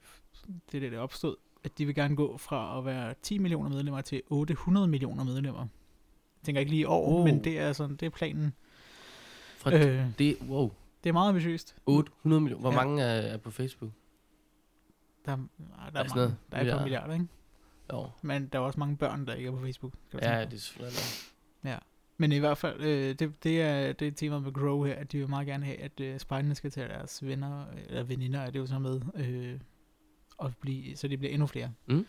[0.71, 4.01] det der, der opstod, at de vil gerne gå fra at være 10 millioner medlemmer
[4.01, 5.59] til 800 millioner medlemmer.
[5.61, 7.23] Jeg tænker ikke lige i år, Oh.
[7.25, 8.53] men det er sådan, det er planen.
[9.57, 10.05] Fra øh.
[10.19, 10.71] Det, wow,
[11.03, 11.75] det er meget ambitiøst.
[11.85, 12.61] 800 millioner.
[12.61, 12.75] Hvor Ja.
[12.85, 13.91] mange er, er på Facebook?
[15.25, 17.13] Der, er- der, Er er, sådan mange, der er et par milliarder?
[17.13, 17.27] ikke?
[17.93, 18.09] Jo.
[18.21, 19.93] Men der er også mange børn, der ikke er på Facebook.
[20.13, 20.97] Du Ja, det er selvfølgelig
[21.63, 21.79] noget.
[22.17, 25.11] Men i hvert fald, øh, det, det, er, det er temaet med Grow her, at
[25.11, 28.49] de vil meget gerne have, at øh, spejderne skal tage deres venner, eller veninder er
[28.49, 29.59] det jo så med, øh,
[30.37, 31.71] og blive, så de bliver endnu flere.
[31.85, 32.05] Mm.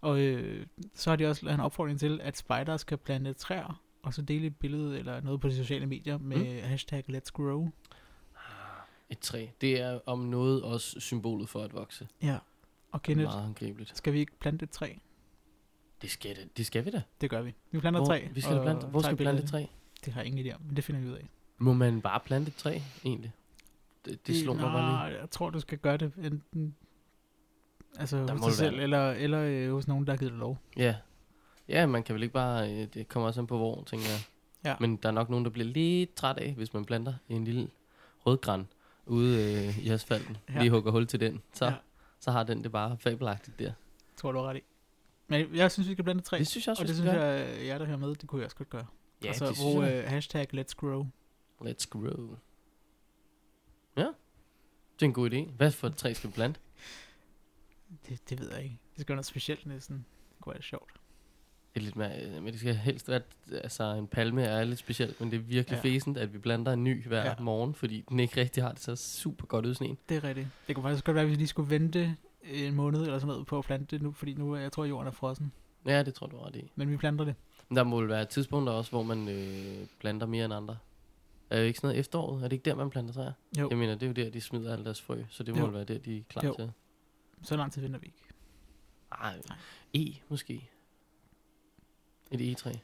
[0.00, 3.82] Og øh, så har de også lavet en opfordring til, at spejdere skal plante træer,
[4.02, 6.68] og så dele et billede eller noget på de sociale medier med mm.
[6.68, 7.68] hashtag Let's Grow.
[9.10, 9.46] Et træ.
[9.60, 12.08] Det er om noget også symbolet for at vokse.
[12.22, 12.38] Ja.
[12.92, 14.92] Og Kenneth, Meget skal vi ikke plante et træ?
[16.02, 17.02] Det skal, det, det skal vi da.
[17.20, 17.54] Det gør vi.
[17.70, 18.28] Vi planter Hvor, træ.
[18.32, 19.64] vi skal plante, hvor skal vi plante træ?
[20.04, 21.28] Det har jeg ingen idé om, men det finder vi ud af.
[21.58, 23.32] Må man bare plante træ, egentlig?
[24.04, 25.20] Det, det slår mig bare lige.
[25.20, 26.74] Jeg tror, du skal gøre det enten
[27.98, 30.58] altså Der hos dig selv, eller, eller øh, hos nogen, der har givet dig lov.
[30.76, 30.94] Ja.
[31.68, 32.72] Ja, man kan vel ikke bare...
[32.72, 34.20] øh, Det kommer også an på hvor, tænker jeg.
[34.64, 34.76] Ja.
[34.80, 37.68] Men der er nok nogen, der bliver lidt træt af, hvis man planter en lille
[38.26, 38.66] rødgran
[39.06, 40.36] ude øh, i asfalten.
[40.54, 40.58] Ja.
[40.60, 41.42] Lige hugger hul til den.
[41.52, 41.74] Så, Ja.
[42.20, 43.72] så har den det bare fabelagtigt der.
[44.16, 44.60] Tror du ret i.
[45.28, 46.38] Men jeg synes, vi skal blande træ.
[46.38, 48.44] Det synes jeg også, og det synes jeg, jer der hører med, det kunne jeg
[48.44, 48.86] også godt gøre.
[49.24, 50.04] Ja, og så det synes bruge jeg.
[50.04, 51.06] øh, hashtag let's grow.
[51.62, 52.36] Let's grow.
[53.96, 54.02] Ja.
[54.94, 55.50] Det er en god idé.
[55.56, 56.60] Hvad for et træ skal vi plante?
[58.08, 58.78] Det, det ved jeg ikke.
[58.94, 59.96] Det skal være noget specielt næsten.
[59.96, 60.92] Det kunne være sjovt.
[61.74, 63.20] Det er lidt mere, øh, men det skal helst være,
[63.52, 65.80] altså en palme er lidt specielt, men det er virkelig Ja.
[65.82, 67.28] fæsent, at vi planter en ny hver Ja.
[67.28, 67.34] ja.
[67.40, 69.98] morgen, fordi den ikke rigtig har det så super godt ud sådan en.
[70.08, 70.48] Det er rigtigt.
[70.66, 72.16] Det kunne faktisk godt være, at vi lige skulle vente
[72.48, 75.06] en måned eller sådan noget på at plante det nu, fordi nu jeg tror, jorden
[75.06, 75.52] er frossen.
[75.86, 76.72] Ja, det tror du ret i.
[76.74, 77.34] Men vi planter det.
[77.68, 80.78] Men der må vel være tidspunkter også, hvor man øh, planter mere end andre.
[81.50, 82.44] Er det ikke sådan noget efteråret?
[82.44, 83.32] Er det ikke der, man planter træer?
[83.58, 85.60] Jo, Jeg mener, det er jo der, de smider alle deres frø, så det må
[85.60, 85.66] Jo.
[85.66, 86.54] være der, de er klar Jo.
[86.54, 86.72] til.
[87.42, 88.24] så lang tid venter vi ikke.
[89.12, 89.58] Ej, Nej.
[89.94, 90.70] E måske.
[92.30, 92.70] Et E-træ.
[92.70, 92.80] Det,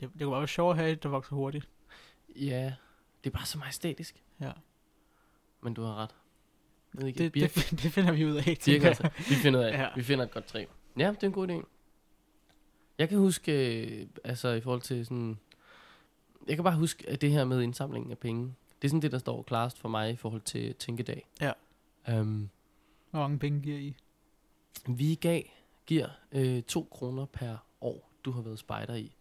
[0.00, 1.68] det kunne bare være sjovt at have et, der vokser hurtigt.
[2.36, 2.74] Ja,
[3.24, 4.24] det er bare så majestætisk.
[4.40, 4.52] Ja.
[5.62, 6.14] Men du har ret.
[6.92, 9.02] Ved ikke, Det, birk, det, det finder vi ud af, birk altså.
[9.28, 9.88] Vi finder, ud af, Ja.
[9.96, 10.64] vi finder et godt træ.
[10.98, 11.66] Ja, det er en god idé.
[12.98, 15.38] Jeg kan huske, øh, altså i forhold til sådan...
[16.48, 19.12] Jeg kan bare huske, at det her med indsamlingen af penge, det er sådan det,
[19.12, 21.26] der står klarest for mig i forhold til Tænkedag.
[21.40, 21.52] Ja.
[22.20, 22.50] Um,
[23.10, 23.96] Hvor mange penge giver I?
[24.88, 25.42] Vi gav,
[25.86, 29.12] giver øh, 2 kroner per år, du har været spejder i.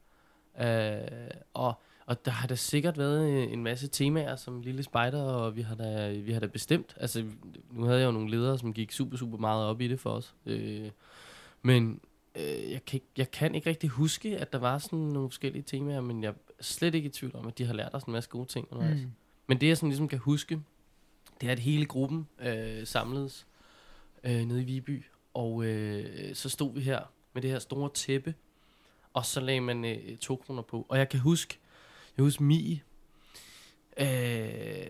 [0.62, 1.74] Øh, og,
[2.06, 5.62] og der har der sikkert været øh, en masse temaer som lille spejder, og vi
[5.62, 6.96] har da, vi har da bestemt.
[6.98, 7.26] Altså,
[7.72, 10.10] nu havde jeg jo nogle ledere, som gik super, super meget op i det for
[10.10, 10.36] os.
[10.46, 10.90] Øh,
[11.62, 12.00] men
[12.36, 15.64] øh, jeg, kan ikke, jeg kan ikke rigtig huske, at der var sådan nogle forskellige
[15.64, 16.34] temaer, men jeg er
[16.64, 19.02] slet ikke i tvivl om, at de har lært os en masse gode ting undervejs.
[19.02, 19.12] Mm.
[19.48, 20.62] Men det jeg sådan ligesom kan huske,
[21.42, 23.48] det er, at hele gruppen øh, samledes
[24.24, 25.04] øh, nede i Viby.
[25.34, 27.00] Og øh, så stod vi her
[27.34, 28.34] med det her store tæppe,
[29.14, 30.86] og så lagde man øh, to kroner på.
[30.90, 31.58] Og jeg kan huske,
[32.17, 32.82] jeg husker Mie,
[33.97, 34.88] øh,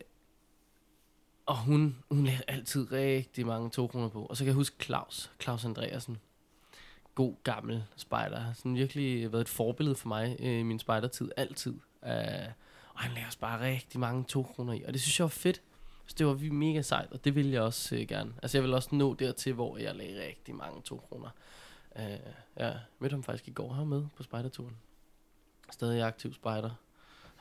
[1.45, 4.25] og hun, hun lagde altid rigtig mange to kroner på.
[4.25, 6.17] Og så kan jeg huske Claus, Claus Andreasen.
[7.15, 8.53] God gammel spejder.
[8.53, 11.73] Sådan virkelig været et forbillede for mig øh, i min spejdertid, altid.
[12.05, 12.47] Øh,
[12.93, 14.83] og han lagde os bare rigtig mange to kroner i.
[14.83, 15.61] Og det synes jeg var fedt.
[16.05, 18.33] Så det var vi mega sejt, og det ville jeg også øh, gerne.
[18.41, 21.29] Altså jeg vil også nå dertil, hvor jeg lagde rigtig mange to kroner.
[21.95, 22.19] Øh,
[22.55, 24.77] jeg mødte ham faktisk i går her med på spejderturen.
[25.71, 26.71] Stadig aktiv spejder.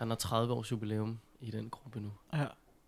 [0.01, 2.13] Han har 30 års jubilæum i den gruppe nu.
[2.33, 2.47] Ja.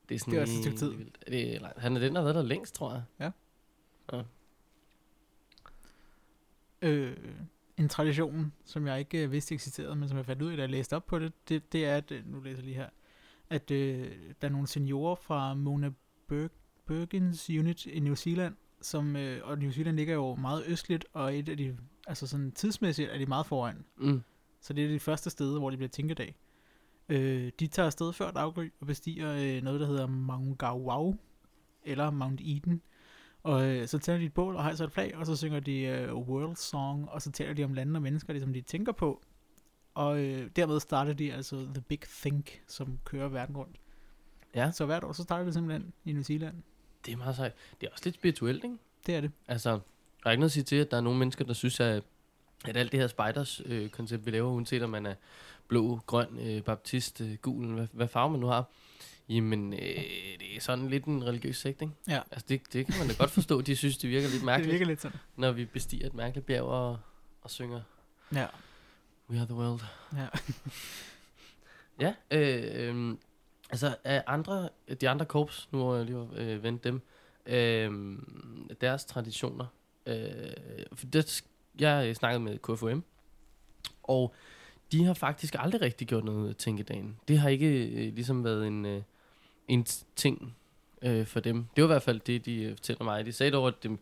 [0.09, 0.91] Det er, sådan Det er også et stykke tid.
[0.95, 1.19] Vildt.
[1.27, 3.03] Det er, han er den, der har været der længst, tror jeg.
[6.83, 7.17] Øh,
[7.77, 10.63] en tradition, som jeg ikke øh, vidste eksisterede, men som jeg fandt ud af, da
[10.63, 12.89] jeg læste op på det, det, det er, at, øh, nu læser jeg lige her,
[13.51, 15.91] at øh, der er nogle seniorer fra Mona
[16.29, 16.51] Berg,
[16.87, 21.39] Bergens Unit i New Zealand, som, øh, og New Zealand ligger jo meget østligt, og
[21.39, 23.85] et af de, altså sådan tidsmæssigt er de meget foran.
[23.97, 24.23] Mm.
[24.61, 26.37] Så det er de første steder, hvor det bliver tænkedag.
[27.13, 31.19] Øh, de tager afsted før daggry og bestiger øh, noget, der hedder Maungawau,
[31.85, 32.83] eller Mount Eden.
[33.43, 35.81] Og øh, så tænder de et bål og hejser et flag, og så synger de
[35.83, 39.23] øh, World Song, og så taler de om lande og mennesker, ligesom de tænker på.
[39.95, 43.77] Og øh, dermed starter de altså The Big Think, som kører verden rundt.
[44.55, 46.55] Ja, Så hvert år, så starter det simpelthen i New Zealand.
[47.07, 47.53] det er meget sejt.
[47.81, 48.77] Det er også lidt spirituelt, ikke?
[49.07, 49.31] Det er det.
[49.49, 51.81] Altså, der er ikke noget at sige til, at der er nogle mennesker, der synes,
[51.81, 52.03] at,
[52.65, 55.15] at alt det her spiders øh, koncept, vi laver, uanset om man er
[55.73, 58.71] blå, grøn, øh, baptist, øh, gul, hvad, hvad farve man nu har,
[59.29, 59.79] Jamen, øh,
[60.41, 61.95] det er sådan lidt en religiøs sekt, ikke?
[62.09, 62.21] Ja.
[62.31, 63.61] Altså, det, det kan man da godt forstå.
[63.61, 65.19] De synes, det virker lidt Det mærkeligt, virker lidt sådan.
[65.37, 66.99] når vi bestiger et mærkeligt bjerg og,
[67.43, 67.81] og synger
[68.35, 68.47] Ja.
[69.31, 69.81] We are the world.
[70.17, 70.27] ja.
[72.01, 73.17] Ja, øh, øh,
[73.71, 74.69] altså er andre,
[75.01, 77.01] de andre korps, nu har jeg lige øh, vendt dem,
[77.47, 78.19] øh,
[78.81, 79.67] deres traditioner.
[80.07, 81.45] Øh, for det,
[81.79, 83.05] jeg snakkede med KFUM,
[84.03, 84.35] og
[84.93, 87.17] de har faktisk aldrig rigtig gjort noget tænkedagen.
[87.29, 89.03] Det har ikke øh, ligesom været en, øh,
[89.69, 90.57] en ting
[91.03, 91.65] øh, for dem.
[91.77, 93.27] Det var i hvert fald det, de øh, fortæller mig.
[93.27, 93.99] De sagde dog, at det,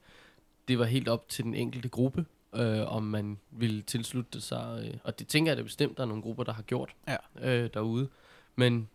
[0.68, 4.84] det var helt op til den enkelte gruppe, øh, om man ville tilslutte sig.
[4.86, 7.16] Øh, og det tænker jeg da bestemt, der er nogle grupper, der har gjort Ja.
[7.62, 8.08] øh, derude.
[8.56, 8.88] Men,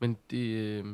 [0.00, 0.84] men det, øh,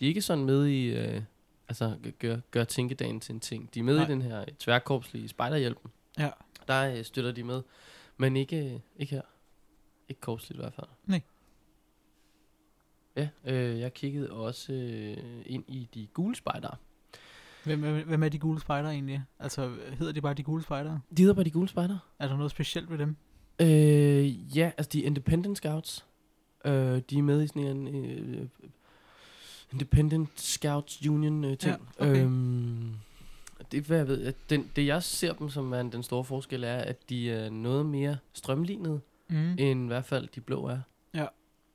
[0.00, 1.22] de er ikke sådan med i, øh,
[1.68, 3.74] altså gør, gør tænkedagen til en ting.
[3.74, 4.04] De er med Nej.
[4.04, 5.90] i den her tværkorpslige spejderhjælpen.
[6.18, 6.30] Ja.
[6.68, 7.62] Der øh, støtter de med,
[8.16, 9.22] men ikke, øh, ikke her.
[10.10, 10.86] Ikke korpsligt i hvert fald.
[11.06, 11.22] Nej.
[13.16, 16.76] Ja, øh, jeg kiggede også øh, ind i de gule spejdere.
[17.64, 19.22] Hvem, hvem, hvem er de gule spejdere egentlig?
[19.38, 21.00] Altså, hedder de bare de gule spejdere?
[21.16, 21.98] De hedder bare de gule spejdere.
[22.18, 23.16] Er der noget specielt ved dem?
[23.60, 26.06] Øh, ja, altså de Independent Scouts.
[26.64, 28.48] Øh, de er med i sådan en øh,
[29.72, 31.76] Independent Scouts Union øh, ting.
[32.00, 32.24] Ja, okay.
[32.24, 32.94] øhm,
[33.72, 36.24] det, er, hvad jeg ved, at den, det jeg ser dem som er den store
[36.24, 39.56] forskel er, at de er noget mere strømlignet, Mm.
[39.58, 40.78] end i hvert fald de blå er.
[41.14, 41.26] Ja.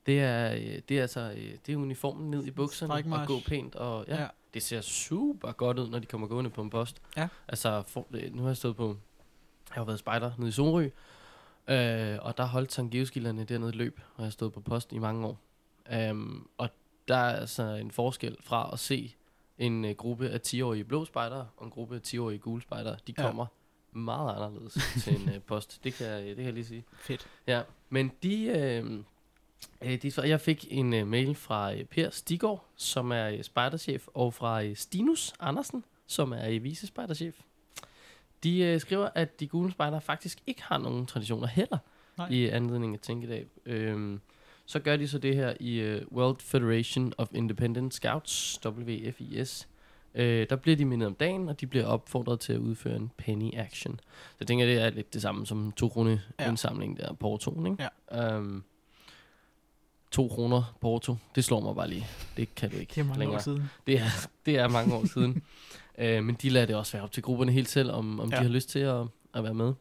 [0.06, 3.40] Det er, øh, det er altså øh, det er uniformen ned i bukserne og gå
[3.48, 3.76] pænt.
[3.76, 4.28] Og, ja, Ja.
[4.54, 7.02] Det ser super godt ud, når de kommer gående på en post.
[7.18, 7.28] Ja.
[7.48, 8.88] Altså, for, øh, nu har jeg stået på,
[9.70, 10.84] jeg har været spejder nede i Sorø,
[11.68, 14.98] øh, og der holdt Tangeoskilderne dernede i løb, og jeg har stået på post i
[14.98, 15.40] mange år.
[16.12, 16.70] Um, og
[17.08, 19.16] der er altså en forskel fra at se
[19.58, 22.98] en uh, gruppe af 10-årige blå spejdere og en gruppe af 10-årige gule spejdere.
[23.08, 23.46] De Ja.
[23.96, 25.80] Meget anderledes til en uh, post.
[25.84, 26.84] Det kan, jeg- det kan jeg lige sige.
[27.00, 27.28] Fedt.
[27.48, 29.00] Ja, men de, øh,
[29.82, 34.08] øh, de jeg fik en øh, mail fra øh, Per Stigård, som er øh, spejderchef,
[34.14, 37.36] og fra øh, Stinus Andersen, som er øh, vicespejderchef.
[38.44, 41.78] De øh, skriver, at de gule spejder faktisk ikke har nogen traditioner heller
[42.18, 42.28] Nej.
[42.32, 43.46] i anledning af Tænkedag.
[43.66, 44.22] Øhm,
[44.66, 49.68] så gør de så det her i øh, World Federation of Independent Scouts, WFIS.
[50.16, 53.12] Øh, der bliver de mindet om dagen, og de bliver opfordret til at udføre en
[53.18, 54.00] penny action.
[54.30, 56.50] Så jeg tænker, det er lidt det samme som to kroner Ja.
[56.50, 57.90] indsamling der på to, ikke?
[58.12, 58.36] Ja.
[58.36, 58.64] Øhm,
[60.12, 62.08] to kroner Porto, det slår mig bare lige.
[62.38, 63.38] Det kan du ikke Det er mange længere.
[63.38, 63.70] år siden.
[63.88, 65.44] Det er, det er mange år siden.
[65.98, 68.36] Øh, men de lader det også være op til grupperne helt selv, om, om ja.
[68.36, 68.40] Ja.
[68.42, 69.74] de har lyst til at, at være med.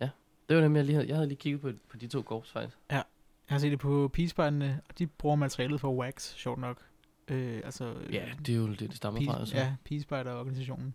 [0.00, 0.08] Ja,
[0.48, 1.08] det var dem, jeg lige havde.
[1.08, 2.76] Jeg havde lige kigget på, på de to korps, faktisk.
[2.90, 3.02] Jeg
[3.46, 6.76] har set det på pigespejderne, og de bruger materialet for wax, sjovt nok.
[7.28, 9.38] Øh, altså, Ja, det er jo det, det stammer fra.
[9.40, 9.56] Altså.
[9.56, 10.94] Ja, pigespejderorganisationen.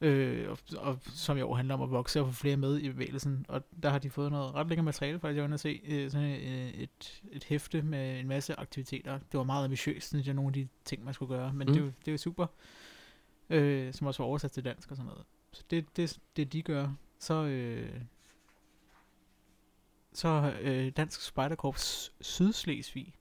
[0.00, 3.46] Øh, og, og, som jo handler om at vokse og få flere med i bevægelsen.
[3.48, 5.36] Og der har de fået noget ret lækkert materiale, faktisk.
[5.36, 9.12] Jeg var inde og se øh, sådan øh, et, et hæfte med en masse aktiviteter.
[9.18, 11.52] Det var meget ambitiøst, synes jeg, nogle af de ting, man skulle gøre.
[11.52, 11.74] Men Mm.
[11.74, 12.46] det, jo- det jo super.
[13.50, 15.24] Øh, som også var oversat til dansk og sådan noget.
[15.52, 16.92] Så det det, det de gør.
[17.18, 17.90] Så, øh,
[20.12, 23.14] så øh, Dansk Spejderkorps Sydslesvig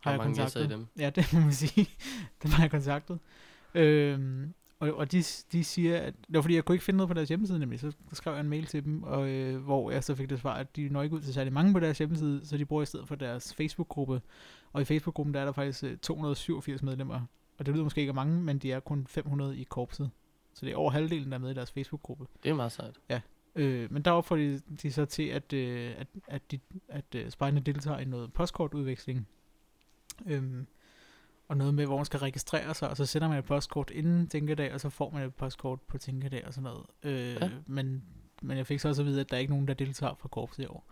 [0.00, 0.70] Har i kontaktet.
[0.70, 0.86] dem.
[0.98, 1.88] Ja, det må man sige.
[2.42, 3.18] Dem har jeg kontaktet.
[3.74, 7.08] Øhm, og, og de, de siger, at det var fordi, jeg kunne ikke finde noget
[7.08, 10.04] på deres hjemmeside nemlig, så skrev jeg en mail til dem, og, øh, hvor jeg
[10.04, 12.40] så fik det svar, at de når ikke ud til særlig mange på deres hjemmeside,
[12.46, 14.20] så de bruger i stedet for deres Facebook-gruppe.
[14.72, 17.20] Og i Facebook-gruppen, der er der faktisk øh, 287 medlemmer.
[17.58, 20.10] Og det lyder måske ikke af mange, men de er kun 500 i korpset.
[20.54, 22.26] Så det er over halvdelen, der er med i deres Facebook-gruppe.
[22.42, 22.98] Det er meget sejt.
[23.54, 26.58] Øh, men der opfordrer de, de så til, at, øh, at, at, de,
[26.88, 29.28] at øh, spejlene deltager i noget postkortudveksling.
[30.26, 30.66] Øhm,
[31.48, 34.28] og noget med, hvor man skal registrere sig, og så sender man et postkort inden
[34.28, 36.86] Tænkedag, og så får man et postkort på Tænkedag og sådan noget.
[37.02, 37.50] Øh, Ja.
[37.66, 38.04] men,
[38.42, 40.28] men jeg fik så også at vide, at der er ikke nogen, der deltager fra
[40.28, 40.84] korpset i år.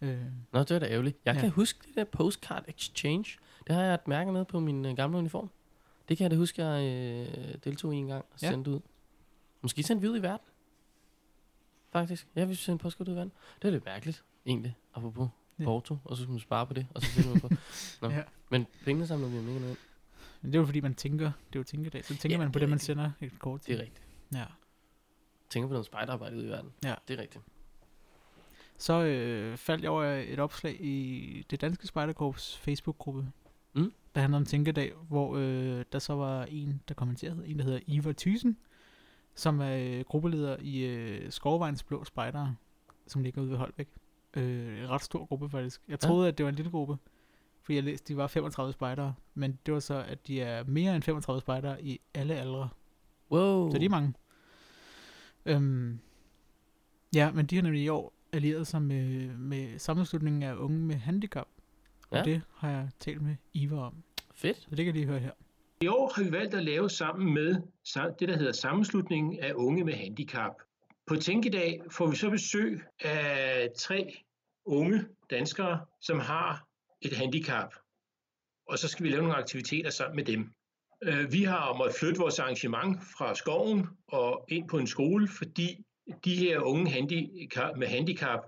[0.00, 0.18] Øh,
[0.52, 1.18] Nå, det er da ærgerligt.
[1.24, 1.40] Jeg Ja.
[1.40, 3.38] kan huske det der postcard exchange.
[3.66, 5.50] Det har jeg et mærke med på min øh, gamle uniform.
[6.08, 8.48] Det kan jeg da huske, jeg øh, deltog i en gang og Ja.
[8.50, 8.80] sendte ud.
[9.62, 10.46] Måske sendte vi ud i verden.
[11.92, 12.28] Faktisk.
[12.36, 13.32] Ja, vi sendte postkort ud i verden.
[13.62, 15.64] Det er lidt mærkeligt, egentlig, apropos Ja.
[15.64, 15.96] Porto.
[16.04, 17.48] Og så skulle man spare på det, og så sende man på.
[18.02, 18.10] Nå.
[18.10, 18.22] Ja.
[18.50, 19.76] Men pengene samler vi jo mega noget.
[20.42, 22.52] men det er jo fordi, man tænker, det er jo Tænkedag, så tænker Ja, man
[22.52, 23.72] på det det, man sender et kort til.
[23.74, 24.06] Det er rigtigt.
[24.34, 24.44] Ja.
[25.50, 26.70] Tænker på noget spejderarbejde ude i verden.
[26.84, 26.94] Ja.
[27.08, 27.44] Det er rigtigt.
[28.78, 33.26] Så øh, faldt jeg over et opslag i det danske spejderkorps Facebook-gruppe,
[33.76, 33.92] Mm.
[34.14, 37.80] der handler om Tænkedag, hvor øh, der så var en, der kommenterede, en der hedder
[37.86, 38.56] Ivar Thysen,
[39.34, 42.56] som er øh, gruppeleder i øh, Skovvejens Blå Spejdere,
[43.06, 43.88] som ligger ude ved Holbæk.
[44.36, 45.80] Øh, en ret stor gruppe faktisk.
[45.88, 46.08] Jeg Ja.
[46.08, 46.96] troede, at det var en lille gruppe,
[47.62, 50.64] for jeg læste, at de var 35 spejdere, men det var så, at de er
[50.64, 52.68] mere end 35 spejdere i alle aldre.
[53.30, 53.70] Wow.
[53.70, 54.14] Så de er mange.
[55.46, 55.98] Øhm,
[57.14, 60.94] ja, men de har nemlig i år allieret sig med, med sammenslutningen af unge med
[60.96, 61.48] handicap.
[62.10, 62.22] Og Ja.
[62.24, 63.94] det har jeg talt med Ivar om.
[64.34, 64.56] Fedt.
[64.70, 65.30] Så det kan lige høre her.
[65.80, 67.54] I år har vi valgt at lave sammen med
[68.18, 70.52] det, der hedder Sammenslutningen af Unge med Handicap.
[71.06, 74.23] På Tænkedag får vi så besøg af tre
[74.64, 76.66] unge danskere, som har
[77.02, 77.74] et handicap.
[78.68, 80.52] Og så skal vi lave nogle aktiviteter sammen med dem.
[81.02, 85.84] Øh, vi har måttet flytte vores arrangement fra skoven og ind på en skole, fordi
[86.24, 88.40] de her unge handicap, med handicap,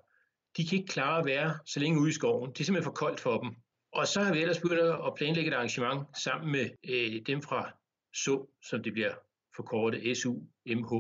[0.56, 2.50] de kan ikke klare at være så længe ude i skoven.
[2.52, 3.54] Det er simpelthen for koldt for dem.
[3.92, 7.72] Og så har vi ellers begyndt at planlægge et arrangement sammen med øh, dem fra
[8.14, 9.14] SO, som det bliver
[9.56, 10.90] forkortet SUMH.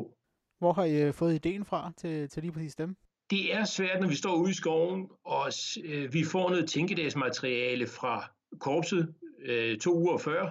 [0.58, 2.96] Hvor har I øh, fået ideen fra til, til lige præcis dem?
[3.30, 5.52] Det er svært, når vi står ude i skoven, og
[5.84, 10.50] øh, vi får noget tænkedagsmateriale fra korpset øh, to uger før,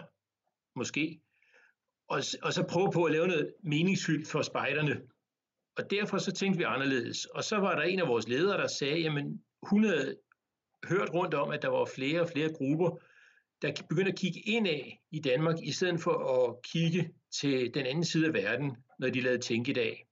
[0.75, 1.19] måske,
[2.07, 5.01] og, og så prøve på at lave noget meningsfyldt for spejderne.
[5.77, 7.25] Og derfor så tænkte vi anderledes.
[7.25, 10.17] Og så var der en af vores ledere, der sagde, jamen hun havde
[10.89, 12.97] hørt rundt om, at der var flere og flere grupper,
[13.61, 17.09] der begyndte at kigge indad i Danmark, i stedet for at kigge
[17.41, 20.07] til den anden side af verden, når de lavede tænkedag.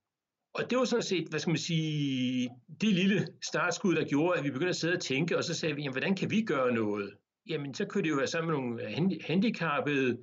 [0.53, 2.49] Og det var sådan set, hvad skal man sige,
[2.81, 5.75] det lille startskud, der gjorde, at vi begyndte at sidde og tænke, og så sagde
[5.75, 7.13] vi, jamen, hvordan kan vi gøre noget?
[7.49, 10.17] Jamen, så kunne det jo være sammen med nogle handicappede.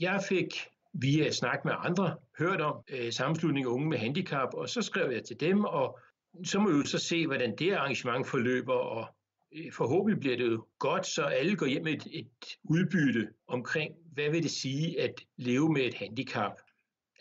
[0.00, 0.46] Jeg fik
[0.94, 4.82] via at snakke med andre hørt om øh, sammenslutningen af unge med handicap, og så
[4.82, 5.98] skrev jeg til dem, og
[6.44, 9.06] så må vi jo så se, hvordan det arrangement forløber, og
[9.52, 13.94] øh, forhåbentlig bliver det jo godt, så alle går hjem med et, et udbytte omkring,
[14.12, 16.52] hvad vil det sige at leve med et handicap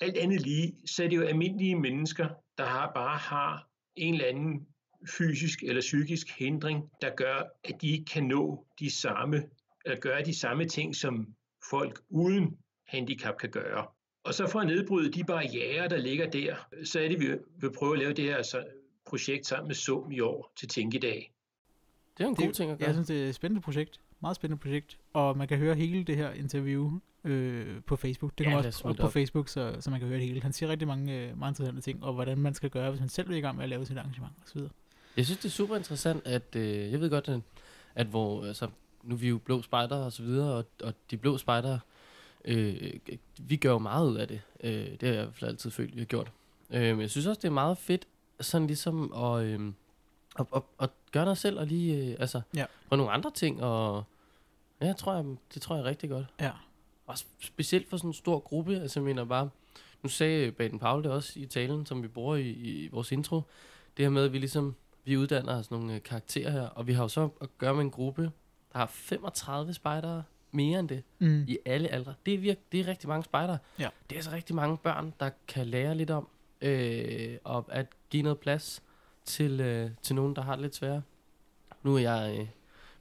[0.02, 4.26] alt andet lige, så er det jo almindelige mennesker, der har, bare har en eller
[4.28, 4.68] anden
[5.18, 9.44] fysisk eller psykisk hindring, der gør, at de ikke kan nå de samme,
[9.86, 11.28] eller gøre de samme ting, som
[11.70, 13.88] folk uden handicap kan gøre.
[14.24, 17.28] Og så for at nedbryde de barriere, der ligger der, så er det, vi
[17.62, 18.64] vil prøve at lave det her så,
[19.06, 21.34] projekt sammen med SUM i år til Tænkedag.
[22.18, 22.94] Det er en Det, god ting at Jeg gøre.
[22.94, 24.00] synes, det er et spændende projekt.
[24.22, 24.98] Meget spændende projekt.
[25.14, 28.32] Og man kan høre hele det her interview øh, på Facebook.
[28.38, 29.10] Det Ja, kommer lad os også op på.
[29.10, 30.42] Facebook, så, så man kan høre det hele.
[30.42, 33.10] Han siger rigtig mange øh, meget interessante ting, og hvordan man skal gøre, hvis man
[33.10, 34.62] selv vil i gang med at lave sit arrangement osv.
[35.18, 37.40] Jeg synes, det er super interessant, at øh, jeg ved godt, at,
[37.96, 38.68] at hvor, altså,
[39.04, 41.80] nu er vi jo blå spejdere og så videre, og, og de blå spejdere,
[42.46, 42.94] øh,
[43.40, 44.42] vi gør jo meget ud af det.
[44.64, 46.32] Øh, det har jeg i hvert fald altid følt, vi har gjort.
[46.70, 48.08] Øh, men jeg synes også, det er meget fedt,
[48.40, 49.60] sådan ligesom at, øh,
[50.40, 52.66] at, at, at gøre noget selv, og lige, øh, altså, Ja.
[52.90, 54.04] og nogle andre ting, og
[54.82, 56.26] ja, jeg tror, jeg, det tror jeg er rigtig godt.
[56.40, 56.52] Ja.
[57.06, 59.50] Og sp- specielt for sådan en stor gruppe, altså jeg mener bare,
[60.04, 63.42] nu sagde Baden Paul det også i talen, som vi bruger i, i vores intro,
[63.98, 66.94] det her med, at vi ligesom, vi uddanner os nogle øh, karakterer her, og vi
[66.94, 68.22] har jo så at gøre med en gruppe,
[68.74, 71.46] der har 35 spejdere, mere end det, Mm.
[71.48, 72.14] i alle aldre.
[72.26, 73.58] Det er, virke, det er rigtig mange spejdere.
[73.80, 73.90] Ja.
[74.10, 76.28] Det er altså rigtig mange børn, der kan lære lidt om,
[76.62, 78.84] øh, og at give noget plads
[79.26, 81.02] til, øh, til nogen, der har det lidt sværere.
[81.84, 82.48] Nu er jeg øh,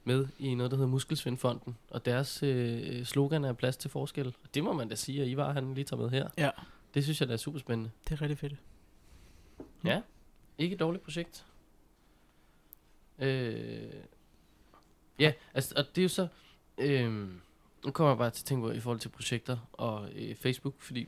[0.03, 4.27] med i noget, der hedder Muskelsvindfonden, og deres øh, slogan er plads til forskel.
[4.27, 6.29] Og det må man da sige, at Ivar han lige tager med her.
[6.37, 6.49] Ja.
[6.93, 7.91] Det synes jeg, der er super spændende.
[8.03, 8.55] Det er rigtig fedt.
[9.83, 10.01] Ja,
[10.57, 11.45] ikke et dårligt projekt.
[13.19, 13.93] Øh,
[15.19, 16.27] ja, altså, og det er jo så...
[16.77, 17.11] Øh,
[17.85, 20.73] nu kommer jeg bare til at tænke på i forhold til projekter og øh, Facebook,
[20.77, 21.07] fordi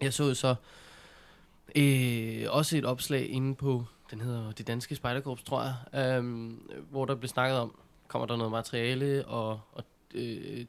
[0.00, 0.54] jeg så jo så
[1.76, 6.52] øh, også et opslag inde på, den hedder Det Danske Spejderkorps, tror jeg, øh,
[6.90, 7.78] hvor der blev snakket om,
[8.14, 10.64] kommer der noget materiale, og, og øh,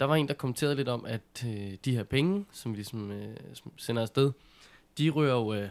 [0.00, 3.10] der var en, der kommenterede lidt om, at øh, de her penge, som vi ligesom
[3.10, 4.32] øh, som sender afsted,
[4.98, 5.68] de rører jo øh,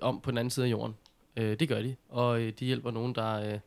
[0.00, 0.96] om på den anden side af jorden.
[1.36, 3.58] Øh, det gør de, og øh, de hjælper nogen, der, øh,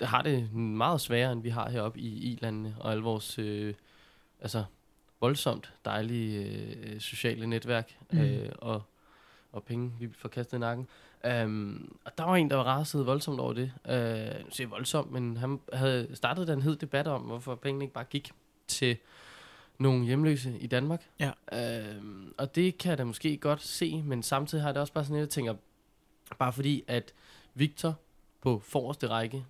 [0.00, 3.74] der har det meget sværere, end vi har heroppe i i-landene, og alle vores øh,
[4.40, 4.64] altså,
[5.20, 8.20] voldsomt dejlige øh, sociale netværk Mm.
[8.20, 8.82] øh, og,
[9.52, 10.88] og penge, vi får kastet i nakken.
[11.44, 13.72] Um, og der var en, der var raset voldsomt over det.
[13.84, 17.94] Uh, nu siger voldsomt, men han havde startet den hed debat om, hvorfor pengene ikke
[17.94, 18.32] bare gik
[18.68, 18.96] til
[19.78, 21.08] nogle hjemløse i Danmark.
[21.20, 21.30] Ja.
[21.96, 24.92] Um, og det kan jeg da måske godt se, men samtidig har jeg det også
[24.92, 25.54] bare sådan lidt, jeg tænker,
[26.38, 27.14] bare fordi at
[27.54, 27.98] Victor
[28.40, 29.44] på forreste række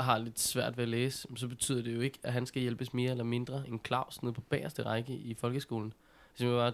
[0.00, 2.94] har lidt svært ved at læse, så betyder det jo ikke, at han skal hjælpes
[2.94, 5.92] mere eller mindre end Claus nede på bagerste række i folkeskolen.
[6.34, 6.72] Så bare,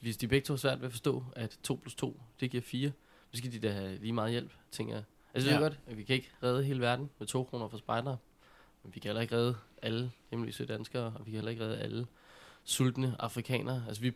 [0.00, 2.62] hvis de begge to er svært ved at forstå, at 2 plus 2, det giver
[2.62, 2.92] 4,
[3.32, 5.04] så skal de da have lige meget hjælp, tænker jeg.
[5.34, 5.54] Altså, Ja.
[5.56, 8.16] ved godt, at vi kan ikke redde hele verden med 2 kroner for spejdere,
[8.82, 11.78] men vi kan heller ikke redde alle hjemløse danskere, og vi kan heller ikke redde
[11.78, 12.06] alle
[12.64, 13.84] sultne afrikanere.
[13.88, 14.12] Altså, vi,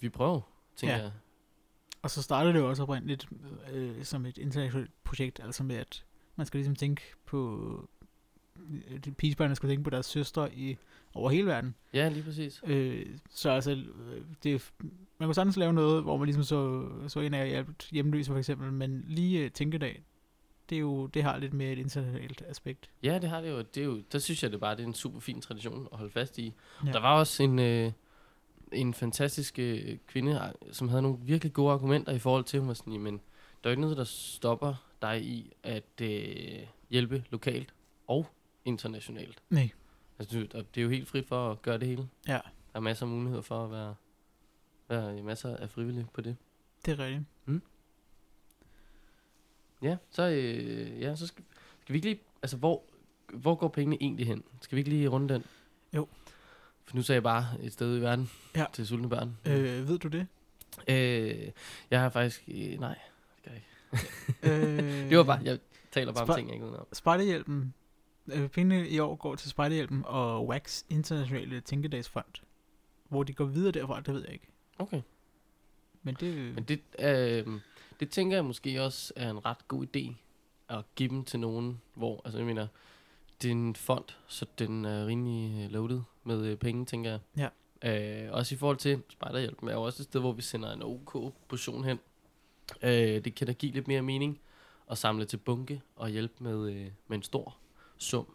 [0.00, 0.40] vi prøver,
[0.76, 1.02] tænker Ja.
[1.02, 1.12] jeg.
[2.02, 3.28] Og så startede det jo også oprindeligt
[3.72, 6.04] øh, som et internationalt projekt, altså med at
[6.36, 7.88] man skal ligesom tænke på,
[9.18, 10.76] pigebørnene skal tænke på deres søstre i,
[11.14, 11.74] over hele verden.
[11.94, 12.62] Ja, lige præcis.
[12.66, 14.72] Øh, så altså, øh, det,
[15.18, 18.38] man kunne sagtens lave noget, hvor man ligesom så, så en af jer hjemløse for
[18.38, 20.02] eksempel, men lige øh, tænkedag,
[20.70, 22.90] det, er jo, det har lidt mere et internationalt aspekt.
[23.02, 23.58] Ja, det har det jo.
[23.58, 25.98] Det er jo der synes jeg det bare, det er en super fin tradition at
[25.98, 26.52] holde fast i.
[26.86, 26.92] Ja.
[26.92, 27.92] Der var også en, øh,
[28.72, 32.74] en fantastisk øh, kvinde, som havde nogle virkelig gode argumenter i forhold til, hun var
[32.74, 37.74] sådan, jamen, der er jo ikke noget, der stopper dig i at øh, hjælpe lokalt
[38.06, 38.26] og
[38.64, 39.42] internationalt.
[39.50, 39.70] Nej.
[40.18, 40.38] Altså,
[40.74, 42.08] det er jo helt frit for at gøre det hele.
[42.28, 42.32] Ja.
[42.32, 42.40] Der
[42.74, 43.94] er masser af muligheder for at være,
[44.88, 46.36] være masser af frivillige på det.
[46.86, 47.24] Det er rigtigt.
[49.82, 51.44] Ja, så, øh, ja, så skal,
[51.80, 52.82] skal vi ikke lige, altså hvor,
[53.32, 54.42] hvor går pengene egentlig hen?
[54.60, 55.44] Skal vi ikke lige runde den?
[55.94, 56.08] Jo.
[56.84, 58.64] For nu sagde jeg bare et sted i verden Ja.
[58.72, 59.36] til sultne børn.
[59.46, 60.26] Øh, ved du det?
[60.88, 61.50] Øh,
[61.90, 62.98] jeg har faktisk, øh, nej,
[63.36, 63.62] det gør jeg
[64.42, 64.82] ikke.
[65.02, 65.58] øh, Det var bare, jeg
[65.92, 66.86] taler bare om Spar- ting, jeg ikke ved om.
[68.32, 72.42] Øh, pengene i år går til Spejderhjælpen og WAX Internationale Tænkedagsfond.
[73.08, 74.46] Hvor de går videre derfra, det ved jeg ikke.
[74.78, 75.02] Okay.
[76.02, 76.54] Men det...
[76.54, 77.60] Men det, øh,
[78.00, 80.14] det tænker jeg måske også er en ret god idé
[80.68, 82.66] at give dem til nogen, hvor, altså jeg mener,
[83.42, 87.20] det er en fond, så den er rimelig øh, loaded med øh, penge, tænker jeg.
[87.36, 87.48] Ja.
[88.26, 90.82] Øh, også i forhold til Spejderhjælpen er jo også et sted, hvor vi sender en
[90.82, 91.98] OK portion hen.
[92.82, 94.40] Øh, det kan da give lidt mere mening
[94.90, 97.56] at samle til bunke og hjælpe med, øh, med en stor
[97.98, 98.26] sum,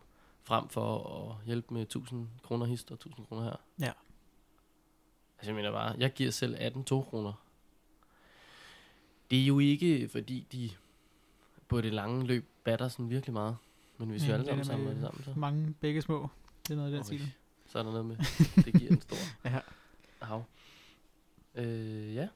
[0.43, 0.97] frem for
[1.39, 3.55] at hjælpe med 1000 kroner hist og 1000 kroner her.
[3.80, 3.91] Ja.
[5.38, 7.34] Altså jeg mener bare, jeg giver selv 18 2 kroner.
[9.32, 10.72] Det er jo ikke, fordi de
[11.68, 13.57] på det lange løb batter sådan virkelig meget.
[13.97, 16.01] Men hvis vi Ja, alle det er sammen samler med det sammen, så, Mange begge
[16.01, 16.28] små.
[16.64, 17.32] Det er noget af den stil.
[17.66, 18.18] så er der noget med,
[18.66, 19.60] det giver en stor Ja.
[20.22, 20.43] hav.
[21.55, 22.28] Øh, ja.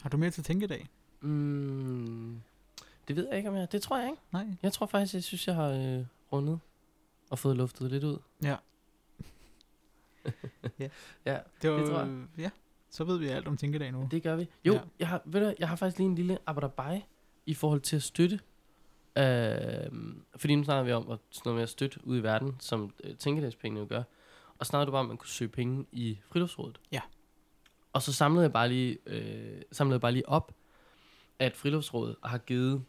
[0.00, 0.88] Har du mere til tænkedag?
[1.20, 2.40] Mm,
[3.10, 3.72] det ved jeg ikke, om jeg...
[3.72, 4.22] Det tror jeg ikke.
[4.32, 4.46] Nej.
[4.62, 6.60] Jeg tror faktisk, jeg synes, jeg har øh, rundet
[7.30, 8.18] og fået luftet lidt ud.
[8.42, 8.56] Ja.
[11.26, 12.24] ja, Det var, Det tror jeg.
[12.38, 12.50] Ja,
[12.90, 14.08] så ved vi alt om tænkedag nu.
[14.10, 14.48] det gør vi.
[14.64, 14.78] Jo, Ja.
[14.78, 14.84] ja.
[14.98, 17.04] jeg, har, ved du, jeg har faktisk lige en lille abadabai
[17.46, 18.40] i forhold til at støtte.
[19.18, 19.90] Øh,
[20.36, 22.94] fordi nu snakker vi om at sådan noget med at støtte ud i verden, som
[23.04, 24.02] øh, tænkedagspengene jo gør.
[24.58, 26.80] Og snakkede du bare om, at man kunne søge penge i friluftsrådet.
[26.92, 27.00] Ja.
[27.92, 30.52] Og så samlede jeg bare lige, øh, samlede jeg bare lige op,
[31.38, 32.84] at friluftsrådet har givet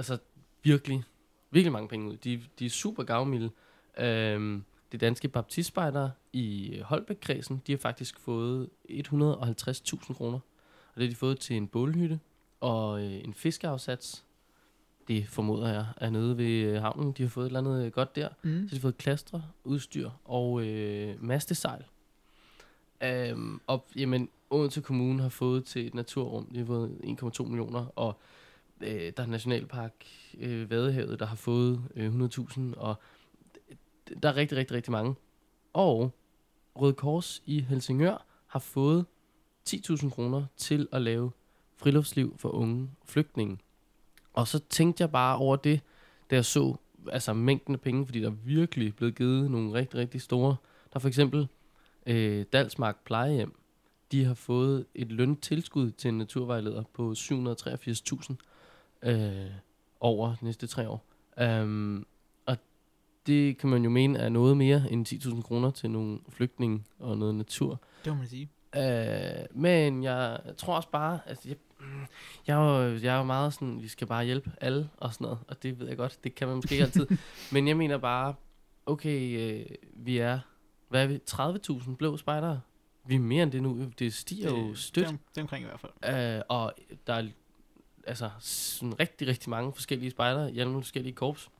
[0.00, 0.18] altså
[0.62, 1.04] virkelig,
[1.50, 2.16] virkelig mange penge ud.
[2.16, 3.50] De, de er super gavmilde.
[3.98, 10.38] Øhm, de danske baptistspejdere i Holbæk-kredsen, de har faktisk fået 150.000 kroner.
[10.88, 12.20] Og det har de fået til en bålhytte
[12.60, 14.24] og øh, en fiskeafsats.
[15.08, 17.12] Det formoder jeg er nede ved øh, havnen.
[17.12, 18.28] De har fået et eller andet øh, godt der.
[18.42, 18.68] Mm.
[18.68, 21.84] Så de har fået klastre, udstyr og øh, mastesejl.
[23.02, 26.90] Øhm, og jamen, Odense Kommune har fået til et naturrum, de har fået
[27.40, 28.20] 1,2 millioner, og
[28.80, 29.92] øh, der er Nationalpark
[30.38, 32.94] øh, Vadehavet, der har fået øh, 100.000, og
[34.22, 35.14] der er rigtig, rigtig, rigtig mange.
[35.72, 36.14] Og
[36.74, 39.06] Røde Kors i Helsingør har fået
[39.68, 41.30] 10.000 kroner til at lave
[41.76, 43.58] friluftsliv for unge flygtninge.
[44.32, 45.80] Og så tænkte jeg bare over det,
[46.30, 46.76] da jeg så
[47.12, 50.56] altså mængden af penge, fordi der er virkelig blevet givet nogle rigtig, rigtig store.
[50.92, 51.48] Der er for eksempel
[52.06, 53.54] øh, Dalsmark Plejehjem.
[54.12, 58.34] De har fået et løntilskud til en naturvejleder på 783.000
[59.02, 59.50] øh,
[60.00, 61.04] over de næste tre år.
[61.62, 62.06] Um,
[62.46, 62.56] og
[63.26, 67.18] det kan man jo mene er noget mere end 10.000 kroner til nogle flygtninge og
[67.18, 67.80] noget natur.
[68.04, 68.48] Det må man sige.
[68.76, 71.56] Øh, men jeg tror også bare, altså jeg,
[72.46, 75.24] jeg, er jo, jeg er jo meget sådan, vi skal bare hjælpe alle og sådan
[75.24, 77.06] noget, og det ved jeg godt, det kan man måske ikke altid.
[77.52, 78.34] men jeg mener bare,
[78.86, 80.38] okay, øh, vi er,
[80.88, 81.20] hvad er vi,
[81.80, 82.60] 30.000 blå spejdere?
[83.04, 85.06] Vi er mere end det nu, det stiger jo stødt.
[85.06, 86.36] Det, er det er omkring i hvert fald.
[86.36, 86.74] Øh, og
[87.06, 87.22] der er
[88.10, 91.50] altså sådan rigtig, rigtig mange forskellige spejdere i alle forskellige korps.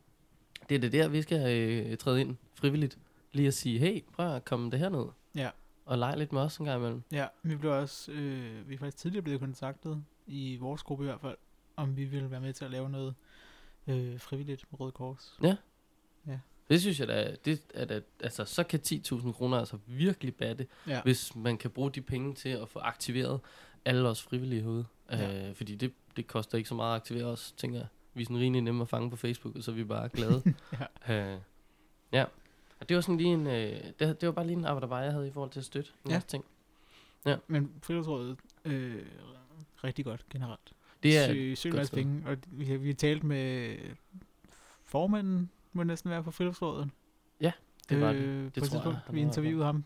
[0.68, 2.98] Det er det der, vi skal øh, træde ind frivilligt.
[3.32, 5.04] Lige at sige, hey, prøv at komme det her ned.
[5.34, 5.50] Ja.
[5.84, 7.02] Og lege lidt med os en gang imellem.
[7.12, 11.06] Ja, vi blev også, øh, vi er faktisk tidligere blevet kontaktet, i vores gruppe i
[11.06, 11.36] hvert fald,
[11.76, 13.14] om vi ville være med til at lave noget
[13.86, 15.38] øh, frivilligt med Røde Kors.
[16.70, 20.66] Det synes jeg da, det er da, altså så kan 10.000 kroner altså virkelig batte,
[20.86, 23.40] Ja, hvis man kan bruge de penge til at få aktiveret
[23.84, 24.86] alle os frivillige herude.
[25.10, 25.48] Ja.
[25.48, 25.92] Øh, fordi det,
[26.22, 27.86] det koster ikke så meget at aktivere os, tænker jeg.
[28.14, 30.42] Vi er sådan rimelig nemme at fange på Facebook, og så er vi bare glade.
[31.08, 31.32] ja.
[31.34, 31.38] Øh,
[32.12, 32.24] ja.
[32.80, 33.52] Og det var sådan lige en, øh,
[33.98, 36.12] det, det var bare lige en arbejde, jeg havde i forhold til at støtte Ja.
[36.14, 36.44] masse ting.
[37.46, 39.06] men friluftsrådet, øh,
[39.84, 40.72] rigtig godt generelt.
[41.02, 43.76] Det er Søg, godt penge, og vi har, vi har talt med
[44.84, 46.90] formanden, må det næsten være på friluftsrådet.
[47.88, 48.20] det var det.
[48.20, 49.84] øh, Det på et tror jeg, vi interviewede ham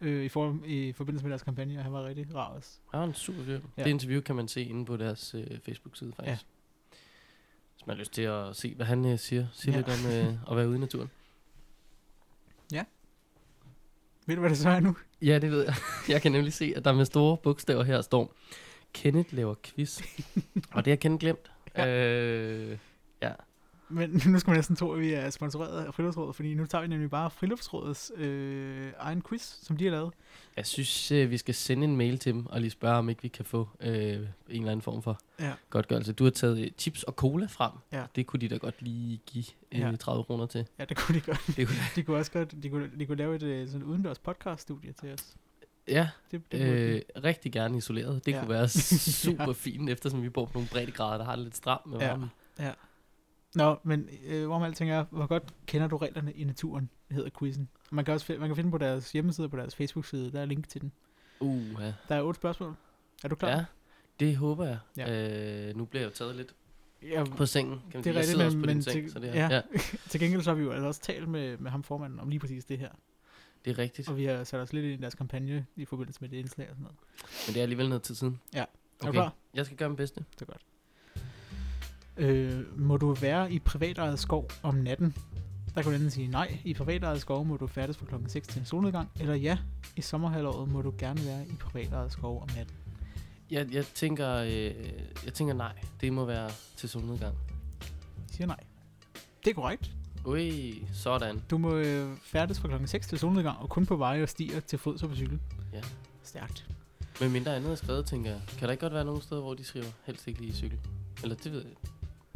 [0.00, 2.78] øh, i, for, i forbindelse med deres kampagne, og han var rigtig rar også.
[2.90, 3.52] Han var en super fyr.
[3.52, 3.58] Ja.
[3.78, 3.84] Ja.
[3.84, 6.46] Det interview kan man se inde på deres øh, Facebook-side, faktisk.
[6.46, 6.96] Ja.
[7.76, 9.46] Hvis man har lyst til at se, hvad han øh, siger.
[9.52, 9.84] Siger Ja.
[9.92, 9.96] ja.
[9.96, 11.10] lidt om øh, at være ude i naturen.
[14.28, 14.96] Ved du, hvad det så er nu?
[15.22, 15.74] Ja, det ved jeg.
[16.08, 18.34] Jeg kan nemlig se, at der med store bogstaver her står,
[18.92, 20.02] Kenneth laver quiz.
[20.74, 21.50] og det har Kenneth glemt.
[21.78, 22.78] Øh,
[23.22, 23.32] ja.
[23.88, 26.82] Men nu skal man næsten tro, at vi er sponsoreret af Friluftsrådet, fordi nu tager
[26.82, 30.12] vi nemlig bare Friluftsrådets øh, egen quiz, som de har lavet.
[30.56, 33.22] Jeg synes, øh, vi skal sende en mail til dem og lige spørge, om ikke
[33.22, 33.98] vi kan få øh, en
[34.48, 35.52] eller anden form for Ja.
[35.70, 36.12] godtgørelse.
[36.12, 37.72] Du har taget øh, chips og cola frem.
[37.92, 38.04] Ja.
[38.16, 39.96] Det kunne de da godt lige give øh, Ja.
[39.96, 40.66] 30 kroner til.
[40.78, 41.40] Ja, det kunne de godt.
[41.56, 44.18] Det kunne, De kunne også godt, de kunne, de kunne lave et øh, sådan udendørs
[44.18, 45.34] podcaststudie til os.
[45.88, 48.26] ja, Det, det øh, rigtig gerne isoleret.
[48.26, 48.36] Det Ja.
[48.36, 48.42] ja.
[48.42, 48.68] kunne være
[49.24, 52.08] super fint, eftersom vi bor på nogle breddegrader, der har det lidt stramt med Ja.
[52.08, 52.30] varmen.
[53.56, 57.68] Nå, men øh, hvorom alting er, hvor godt kender du reglerne i naturen, hedder quizzen.
[57.90, 60.44] Man kan også man kan finde på deres hjemmeside og på deres Facebook-side, der er
[60.44, 60.92] link til den.
[61.40, 61.92] Uh, ja.
[62.08, 62.74] Der er otte spørgsmål.
[63.24, 63.50] Er du klar?
[63.50, 63.64] ja,
[64.20, 64.78] det håber jeg.
[64.96, 65.12] Ja.
[65.12, 65.68] Ja.
[65.68, 66.54] Øh, nu bliver jeg jo taget lidt
[67.02, 67.80] ja på sengen.
[67.90, 69.48] Kan Det er rigtigt, men- men seng, til- så det ja.
[69.50, 69.62] er, ja.
[70.10, 72.40] Til gengæld så har vi jo altså også talt med, med ham formanden om lige
[72.40, 72.90] præcis det her.
[73.64, 74.08] det er rigtigt.
[74.08, 76.66] Og vi har sat os lidt ind i deres kampagne i forbindelse med det indslag
[76.70, 76.96] og sådan noget.
[77.46, 78.40] Men det er alligevel noget tid siden.
[78.54, 78.60] Ja.
[78.60, 78.64] Er
[79.02, 79.34] du Okay, klar?
[79.54, 80.24] jeg skal gøre mit bedste.
[80.34, 80.62] Det er godt.
[82.16, 85.14] Øh, må du være i privatejet skov om natten?
[85.74, 86.58] Der kan du enten sige nej.
[86.64, 89.10] I privatejet skov må du færdes fra klokken 6 til en solnedgang.
[89.20, 89.58] Eller ja,
[89.96, 92.76] i sommerhalvåret må du gerne være i privatejet skov om natten.
[93.50, 94.74] Jeg, jeg, tænker, øh,
[95.24, 95.72] jeg tænker nej.
[96.00, 97.34] Det må være til solnedgang.
[97.80, 98.60] Jeg siger nej.
[99.44, 99.90] Det er korrekt.
[100.24, 101.42] Ui, sådan.
[101.50, 104.60] Du må øh, færdes fra klokken 6 til solnedgang, og kun på veje og stier
[104.60, 105.40] til fods og på cykel.
[105.72, 105.80] Ja.
[106.22, 106.68] Stærkt.
[107.20, 108.40] Men mindre andet er skrevet, tænker jeg.
[108.58, 110.78] Kan der ikke godt være nogle steder, hvor de skriver helst ikke lige i cykel?
[111.22, 111.90] Eller det ved jeg.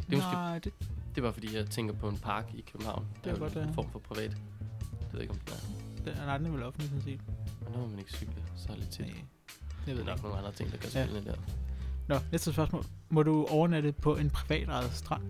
[0.09, 0.73] Det er, måske, Nej, det,
[1.09, 3.05] det er bare fordi, jeg tænker på en park i København.
[3.23, 3.71] Det er jo godt, en ja.
[3.71, 4.29] form for privat.
[4.31, 4.39] Det
[5.11, 6.03] ved jeg ikke, om det er.
[6.05, 7.19] det er, nej, den er vel offentlig, sådan set.
[7.65, 9.05] Men der må man ikke cykle så lidt tit.
[9.05, 10.23] Nej, det Det ved er jeg nok ikke.
[10.23, 11.05] nogle andre ting, der gør Ja.
[11.05, 11.37] spillende der.
[12.07, 12.85] Nå, næste spørgsmål.
[13.09, 15.21] Må du overnatte på en privatejet strand?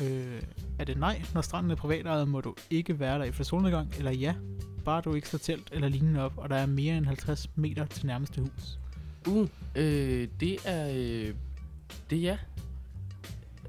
[0.00, 0.42] Øh,
[0.78, 4.10] er det nej, når stranden er privatejet, må du ikke være der efter solnedgang, eller
[4.10, 4.34] ja,
[4.84, 7.86] bare du ikke slår telt eller lignende op, og der er mere end 50 meter
[7.86, 8.78] til nærmeste hus.
[9.28, 10.88] Uh, øh, det er...
[10.88, 11.34] Øh,
[12.10, 12.38] det er ja.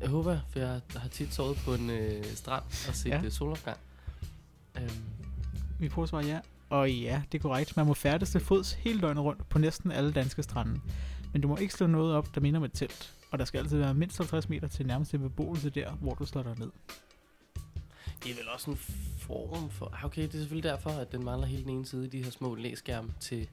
[0.02, 3.22] Jeg håber, for jeg har tit sovet på en øh, strand og set Ja.
[3.24, 3.30] ja.
[3.30, 3.78] solopgang.
[4.78, 4.90] Øhm,
[5.80, 6.40] Vi prøver at svare ja.
[6.70, 7.78] Og ja, det er korrekt.
[7.78, 10.80] Man må færdes til fods hele døgnet rundt på næsten alle danske strande.
[11.34, 13.14] Men du må ikke slå noget op, der minder om et telt.
[13.32, 16.44] Og der skal altid være mindst 50 meter til nærmeste beboelse der, hvor du slår
[16.44, 16.72] dig ned.
[18.24, 18.78] Det er vel også en
[19.20, 19.98] form for...
[20.04, 22.56] Okay, det er selvfølgelig derfor, at den mangler hele den ene side, de her små
[22.56, 23.48] læskærme til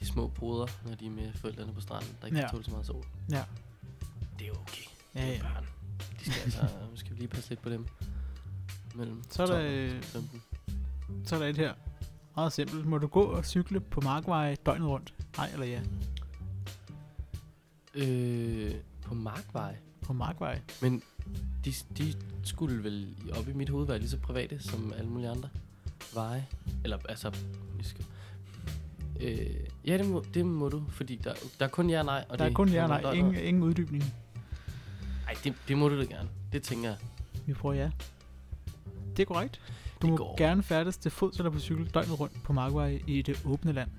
[0.00, 2.48] de små poder, når de er med forældrene på stranden, der ikke Ja.
[2.50, 3.04] tåle så meget sol.
[3.30, 3.44] Ja.
[4.38, 4.82] Det er okay.
[5.14, 5.40] Ja, ja.
[5.42, 5.66] børn.
[6.20, 6.68] De skal altså...
[6.92, 7.86] vi skal lige passe lidt på dem.
[8.94, 10.42] Mellem Så er der, 12 og øh, 15.
[11.24, 11.74] Så er der et her.
[12.36, 12.86] Meget simpelt.
[12.86, 15.14] Må du gå og cykle på markveje døgnet rundt?
[15.36, 15.80] Nej eller ja?
[17.94, 19.76] Øh, på Markvej.
[20.02, 20.62] På markveje.
[20.82, 21.02] Men
[21.64, 25.30] de, de skulle vel op i mit hoved være lige så private som alle mulige
[25.30, 25.48] andre
[26.14, 26.46] veje.
[26.84, 27.30] Eller altså,
[27.78, 28.04] vi skal...
[29.20, 29.56] Øh,
[29.86, 32.24] ja, det må, det må du, fordi der, der er kun ja og nej.
[32.28, 33.12] Og Der er det kun ja og nej.
[33.12, 34.04] Ingen, ingen uddybning.
[35.44, 36.28] Det, det må du da gerne.
[36.52, 36.98] Det tænker jeg.
[37.46, 37.90] Vi prøver ja.
[39.16, 39.60] Det er korrekt.
[40.02, 40.36] Du Det må går.
[40.38, 43.90] gerne færdes til fods eller på cykel døgnet rundt på markveje i det åbne land.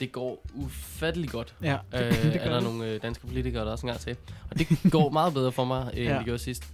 [0.00, 1.54] Det går ufattelig godt.
[1.62, 2.62] Ja, Øh, det, det er der det.
[2.62, 4.16] nogle øh, danske politikere, der også engang til.
[4.50, 6.02] Og det går meget bedre for mig, end Ja.
[6.12, 6.16] ja.
[6.16, 6.72] det gjorde sidst.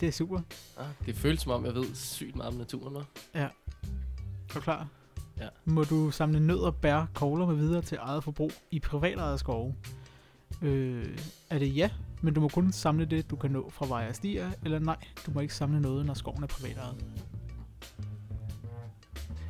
[0.00, 0.40] Det er super.
[0.78, 3.00] Ah, det føles som om, jeg ved sygt meget om naturen nu.
[3.34, 3.48] Er
[4.54, 4.86] du klar?
[5.40, 5.46] Ja.
[5.64, 9.74] Må du samle nødder, bær, kogler med videre til eget forbrug i privatejede skove?
[10.62, 11.18] Øh,
[11.50, 11.90] er det ja,
[12.22, 14.96] men du må kun samle det, du kan nå fra veje og stier, eller nej,
[15.26, 17.04] du må ikke samle noget, når skoven er privatejet.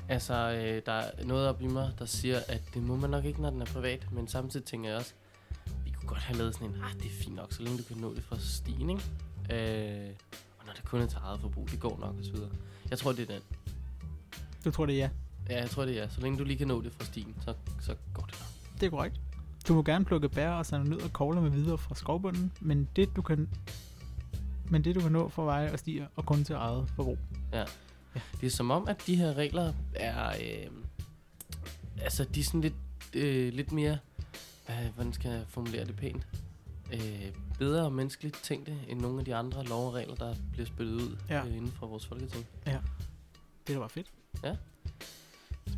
[0.08, 3.24] Altså, øh, der er noget op i mig, der siger, at det må man nok
[3.24, 4.12] ikke, når den er privat.
[4.12, 5.12] Men samtidig tænker jeg også,
[5.84, 7.84] vi kunne godt have lavet sådan en, ah, det er fint nok, så længe du
[7.84, 9.02] kan nå det fra stien, ikke?
[9.50, 10.10] Øh,
[10.58, 12.50] og når det kun er til eget forbrug, det går nok og så videre.
[12.90, 13.42] Jeg tror, det er den.
[14.64, 15.10] Du tror, det er ja.
[15.48, 16.08] Ja, jeg tror, det er.
[16.08, 18.80] Så længe du lige kan nå det fra stien, så, så går det nok.
[18.80, 19.20] Det er korrekt.
[19.70, 22.88] Du må gerne plukke bær og samle nødder og kogler med videre fra skovbunden, men
[22.96, 23.48] det du kan
[24.70, 27.18] men det du kan nå fra veje og stier og kun til eget forbrug.
[28.40, 30.28] Det er som om, at de her regler er...
[30.28, 30.70] Øh,
[32.02, 32.74] altså, de er sådan lidt,
[33.14, 33.98] øh, lidt mere...
[34.66, 36.26] Hvad, hvordan skal jeg formulere det pænt?
[36.92, 40.66] Øh, bedre og menneskeligt tænkte, end nogle af de andre lov og regler, der bliver
[40.66, 41.34] spillet ud Ja.
[41.34, 41.46] ja.
[41.46, 42.46] øh, inden for vores folketing.
[43.66, 44.06] Det der var fedt.
[44.44, 44.56] Ja.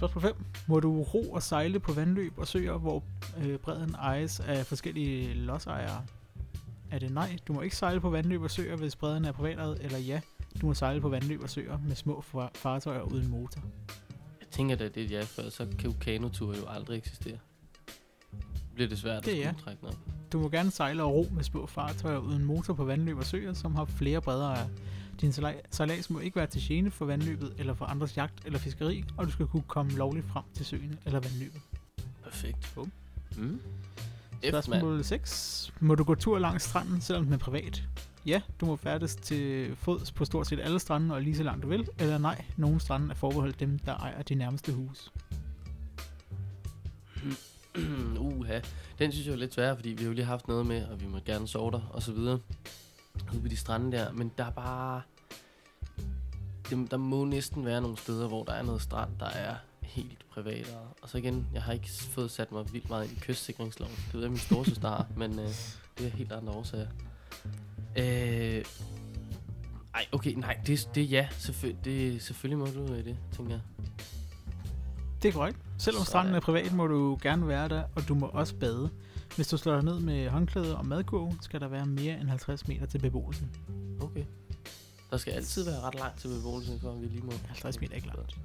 [0.03, 0.35] Spørgsmål 5.
[0.67, 3.03] Må du ro og sejle på vandløb og søer, hvor
[3.39, 6.05] øh, bredden ejes af forskellige lodsejere?
[6.91, 7.37] Er det nej?
[7.49, 10.21] Du må ikke sejle på vandløb og søer, hvis bredden er privatejet, eller ja?
[10.61, 13.61] Du må sejle på vandløb og søer med små far- fartøjer uden motor.
[14.41, 17.39] Jeg tænker da, det er ja, for så kan jo kanoture jo aldrig eksistere.
[18.55, 19.53] Det bliver det svært Det at ja.
[19.65, 19.97] trække op.
[20.33, 23.53] Du må gerne sejle og ro med små fartøjer uden motor på vandløb og søer,
[23.53, 24.69] som har flere bredere.
[25.23, 28.59] Din sejla- sejlads må ikke være til gene for vandløbet eller for andres jagt eller
[28.59, 31.61] fiskeri, og du skal kunne komme lovligt frem til søen eller vandløbet.
[32.25, 32.73] Perfekt.
[32.75, 32.93] Bum.
[33.37, 33.61] Mm.
[34.49, 35.73] Spørgsmål 6.
[35.81, 37.83] Må du gå tur langs stranden, selvom den er privat?
[38.27, 41.63] Ja, du må færdes til fods på stort set alle strande og lige så langt
[41.63, 41.89] du vil.
[41.99, 45.13] Eller nej, nogle strande er forbeholdt dem, der ejer de nærmeste hus.
[48.19, 48.61] Uha.
[48.99, 51.01] Den synes jeg er lidt sværere, fordi vi har jo lige haft noget med, og
[51.01, 52.39] vi må gerne sove der, og så videre.
[53.33, 54.13] Ude på de strande der.
[54.13, 55.03] Men der er bare...
[56.73, 60.27] Det, der må næsten være nogle steder, hvor der er noget strand, der er helt
[60.31, 60.77] privat.
[61.03, 63.95] Og, så igen, jeg har ikke fået sat mig vildt meget ind i kystsikringsloven.
[64.07, 65.49] Det ved jeg, min storesøster har, men øh,
[65.99, 66.87] det er helt andre årsager.
[67.97, 68.65] Øh,
[69.95, 71.29] ej, okay, nej, det, det er ja.
[71.31, 73.61] Selvfø- det, selvfølgelig må du øh, det, tænker jeg.
[75.23, 75.59] Det er korrekt.
[75.79, 78.91] Selvom stranden er privat, må du gerne være der, og du må også bade.
[79.37, 82.69] Hvis du slår dig ned med håndklæde og madkurv, skal der være mere end 50
[82.69, 83.51] meter til beboelsen.
[84.01, 84.25] Okay.
[85.13, 87.33] Der skal altid være ret langt til beboelsen, for vi lige må...
[87.47, 88.37] 50 meter er ikke langt.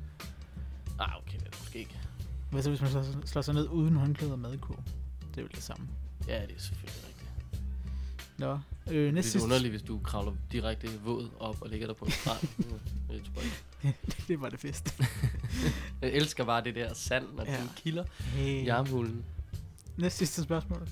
[0.99, 1.99] Ah, okay, det er det måske ikke.
[2.51, 4.83] Hvad så, hvis man slår, slår sig ned uden håndklæde og madkurv?
[5.35, 5.87] Det er vel det samme.
[6.27, 7.29] Ja, det er selvfølgelig rigtigt.
[8.37, 9.43] Nå, øh, Det næste er sidste...
[9.45, 12.47] underligt, hvis du kravler direkte våd op og ligger der på en strand.
[13.09, 13.97] Jeg, tror ikke.
[14.27, 14.99] det var det fest.
[16.01, 17.57] jeg elsker bare det der sand, når Ja.
[17.59, 18.63] den kilder Hey.
[18.63, 19.25] i armhulen.
[19.97, 20.87] Næste sidste spørgsmål.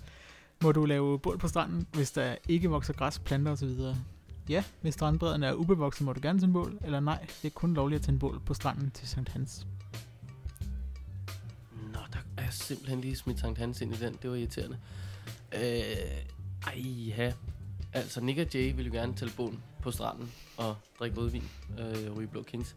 [0.64, 3.70] Må du lave bål på stranden, hvis der ikke vokser græs, planter osv.?
[4.50, 6.80] Ja, hvis strandbredden er ubevokset, må du gerne tænde bål.
[6.84, 9.68] Eller nej, det er kun lovligt at tænde bål på stranden til Sankt Hans.
[11.94, 14.18] Nå, der er simpelthen lige smidt Sankt Hans ind i den.
[14.22, 14.78] Det var irriterende.
[15.56, 15.62] Øh,
[16.68, 17.34] ej, ja.
[17.94, 21.44] Altså, Nick og Jay vil jo gerne tælle bål på stranden og drikke rødvin
[21.80, 22.76] øh, ryge blå kings.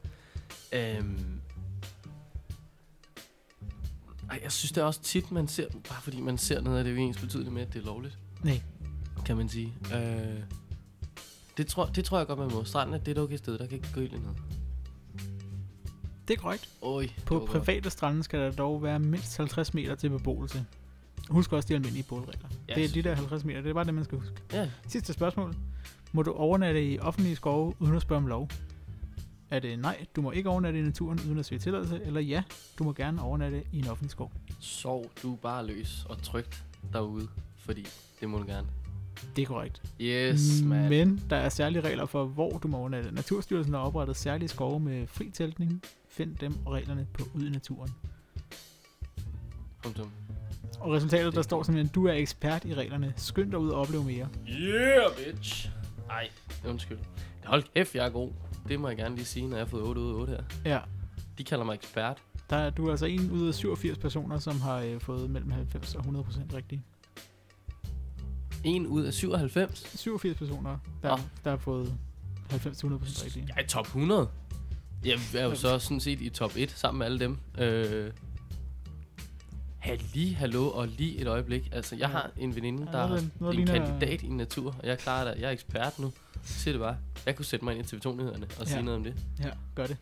[0.72, 1.40] Øhm,
[4.30, 6.84] ej, jeg synes det er også tit, man ser, bare fordi man ser noget af
[6.84, 8.18] det, er jo ens betydeligt med, at det er lovligt.
[8.42, 8.62] Nej.
[9.26, 9.74] kan man sige.
[9.94, 10.42] Øh,
[11.59, 12.64] det, tror, det tror jeg godt, man må.
[12.64, 14.34] Stranden er det et okay sted, der kan ikke gå ilden ned.
[16.28, 16.68] Det er korrekt.
[16.82, 17.50] Oj, På var godt.
[17.50, 20.64] private strande skal der dog være mindst 50 meter til beboelse.
[21.30, 22.48] Husk også de almindelige bålregler.
[22.68, 24.34] Ja, det er de der 50 meter, det er bare det, man skal huske.
[24.52, 25.54] Ja, Sidste spørgsmål.
[26.12, 28.48] Må du overnatte i offentlige skove uden at spørge om lov?
[29.50, 32.42] Er det nej, du må ikke overnatte i naturen uden at søge tilladelse, eller ja,
[32.78, 34.32] du må gerne overnatte i en offentlig skov?
[34.61, 37.86] sov du bare løs og trygt derude, fordi
[38.20, 38.66] det må du gerne.
[39.36, 39.82] Det er korrekt.
[40.00, 40.88] Yes, man.
[40.88, 43.10] Men der er særlige regler for, hvor du må overnatte.
[43.14, 45.82] Naturstyrelsen har oprettet særlige skove med fri teltning.
[46.08, 47.90] Find dem og reglerne på Ud i Naturen.
[49.82, 50.10] Punktum.
[50.80, 53.12] Og resultatet, der står simpelthen, du er ekspert i reglerne.
[53.16, 54.28] Skynd dig ud og opleve mere.
[54.48, 55.70] Yeah, bitch.
[56.10, 56.28] Ej,
[56.68, 56.98] undskyld.
[57.44, 58.30] Hold kæft, jeg er god.
[58.68, 60.42] Det må jeg gerne lige sige, når jeg har fået 8 ud af 8 her.
[60.72, 60.78] Ja,
[61.38, 62.22] De kalder mig ekspert.
[62.50, 65.50] der er, du er altså en ud af 87 personer, som har øh, fået mellem
[65.50, 66.80] 90 og 100 procent rigtigt.
[68.64, 69.98] 1 ud af 97.
[69.98, 71.22] 87 personer, der, Nå.
[71.44, 71.94] der har fået
[72.50, 72.54] 90-100
[72.98, 73.48] procent rigtigt.
[73.48, 74.28] Jeg er i top 100.
[75.04, 77.38] Jeg er jo så sådan set i top 1 sammen med alle dem.
[77.59, 78.12] Øh,
[79.78, 81.68] Halli, hallo og lige et øjeblik.
[81.72, 84.86] Altså, jeg har en veninde, Ja, der noget, er en ligner- kandidat i natur, og
[84.86, 85.40] jeg klarer det.
[85.40, 86.12] Jeg er ekspert nu.
[86.44, 86.96] Se det bare.
[87.26, 88.64] Jeg kunne sætte mig ind i TV2-nyhederne og Ja.
[88.64, 89.14] sige noget om det.
[89.40, 89.96] Ja, gør det.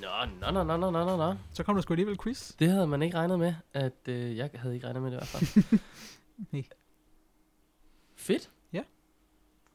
[0.00, 0.08] Nå,
[0.40, 1.34] nå, nå, nå, nå, nå, nå, nå.
[1.52, 2.52] Så kom der sgu alligevel quiz.
[2.58, 5.20] Det havde man ikke regnet med, at øh, jeg havde ikke regnet med det i
[5.20, 5.64] hvert fald.
[6.52, 6.64] Nej.
[8.26, 8.50] Fedt.
[8.72, 8.82] Ja.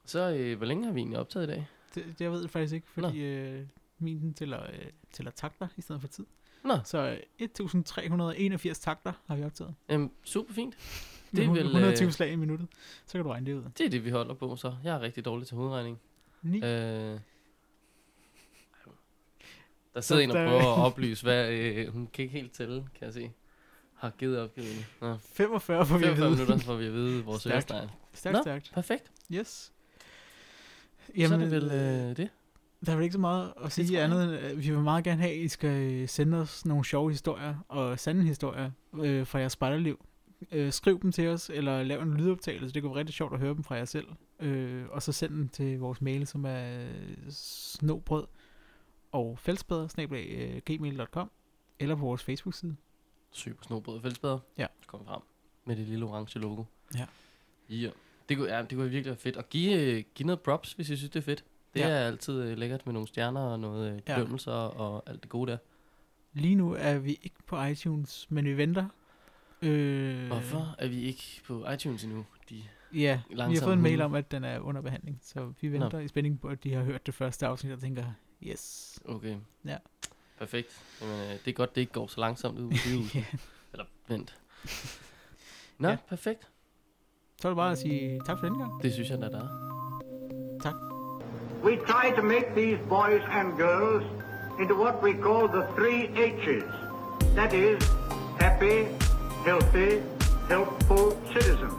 [0.05, 1.67] Så øh, hvor længe har vi egentlig optaget i dag?
[1.95, 3.65] Det, det jeg ved jeg faktisk ikke, fordi øh,
[3.99, 6.25] min tæller, øh, tæller takter i stedet for tid.
[6.63, 9.75] Nå, Så øh, 1381 takter har vi optaget.
[9.89, 10.75] øhm, super fint.
[11.35, 12.67] Det er vel, 120 øh, slag i minuttet.
[13.05, 13.63] Så kan du regne det ud.
[13.77, 14.75] Det er det, vi holder på så.
[14.83, 15.99] Jeg er rigtig dårlig til hovedregning.
[16.41, 16.57] 9.
[16.57, 17.19] Øh,
[19.93, 23.05] der sidder en og prøver at oplyse, hvad øh, hun kan ikke helt tælle, kan
[23.05, 23.31] jeg se.
[23.95, 24.85] Har givet opgivet.
[25.01, 26.41] Nå, 45 får vi at 45 vide.
[26.41, 27.89] minutter får vi at vide vores ørestegn.
[28.13, 28.41] Stærkt, Nå.
[28.41, 28.71] stærkt.
[28.73, 29.11] Perfekt.
[29.33, 29.71] Yes.
[31.17, 31.71] Jamen, så er det vel
[32.09, 32.29] øh, det.
[32.85, 34.51] Der er vel ikke så meget at sige andet.
[34.51, 37.55] end, Vi vil meget gerne have, at I skal øh, sende os nogle sjove historier
[37.67, 40.05] og sande historier øh, fra jeres spejderliv.
[40.51, 42.73] Øh, skriv dem til os, eller lav en lydoptagelse.
[42.73, 44.07] Det kunne være rigtig sjovt at høre dem fra jer selv.
[44.39, 48.27] Øh, og så send dem til vores mail, som er øh, snobrød
[49.11, 51.31] og fællesbæder, gmail.com
[51.79, 52.75] eller på vores Facebook-side.
[53.31, 54.39] Super snobrød og fællesbæder.
[54.57, 54.67] Ja.
[54.87, 55.21] Kom frem
[55.65, 56.63] med det lille orange logo.
[56.95, 57.05] Ja.
[57.71, 57.89] Ja.
[58.29, 59.37] Det kunne, ja, det kunne virkelig være fedt.
[59.37, 61.43] Og give, øh, give noget props, hvis I synes, det er fedt.
[61.73, 61.87] Det Ja.
[61.87, 61.93] ja.
[61.93, 64.15] er altid øh, lækkert med nogle stjerner og noget øh, Ja.
[64.15, 65.57] bedømmelser og alt det gode der.
[66.33, 68.87] Lige nu er vi ikke på iTunes, men vi venter.
[69.61, 72.25] Øh, Hvorfor er vi ikke på iTunes endnu?
[72.49, 72.63] De,
[72.93, 75.99] Ja, vi har fået en mail om, at den er under behandling, så vi venter
[75.99, 78.05] i spænding på, at de har hørt det første afsnit og tænker,
[78.43, 78.99] yes.
[79.05, 79.35] okay.
[79.65, 79.77] Ja.
[80.37, 80.81] Perfekt.
[81.01, 82.75] Jamen, øh, det er godt, det ikke går så langsomt ud på.
[83.19, 83.25] Ja.
[83.73, 84.37] Eller vent.
[85.77, 85.91] Nå, Ja.
[85.93, 85.97] ja.
[86.09, 86.47] perfekt.
[87.41, 88.83] Så er det bare at sige tak for denne gang.
[88.83, 89.47] Det synes jeg, der er.
[90.63, 90.73] Tak.
[91.63, 94.03] We try to make these boys and girls
[94.59, 96.71] into what we call the three H's.
[97.35, 97.79] That is,
[98.39, 98.77] happy,
[99.45, 99.91] healthy,
[100.53, 101.73] helpful citizens.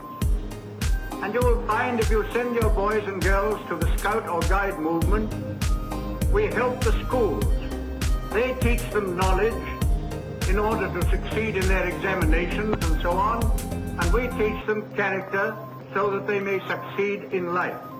[1.22, 4.40] And you will find if you send your boys and girls to the Scout or
[4.54, 5.28] Guide movement,
[6.36, 7.44] we help the schools.
[8.32, 9.64] They teach them knowledge
[10.50, 13.38] in order to succeed in their examinations and so on,
[14.02, 15.56] and we teach them character
[15.94, 17.91] so that they may succeed in life.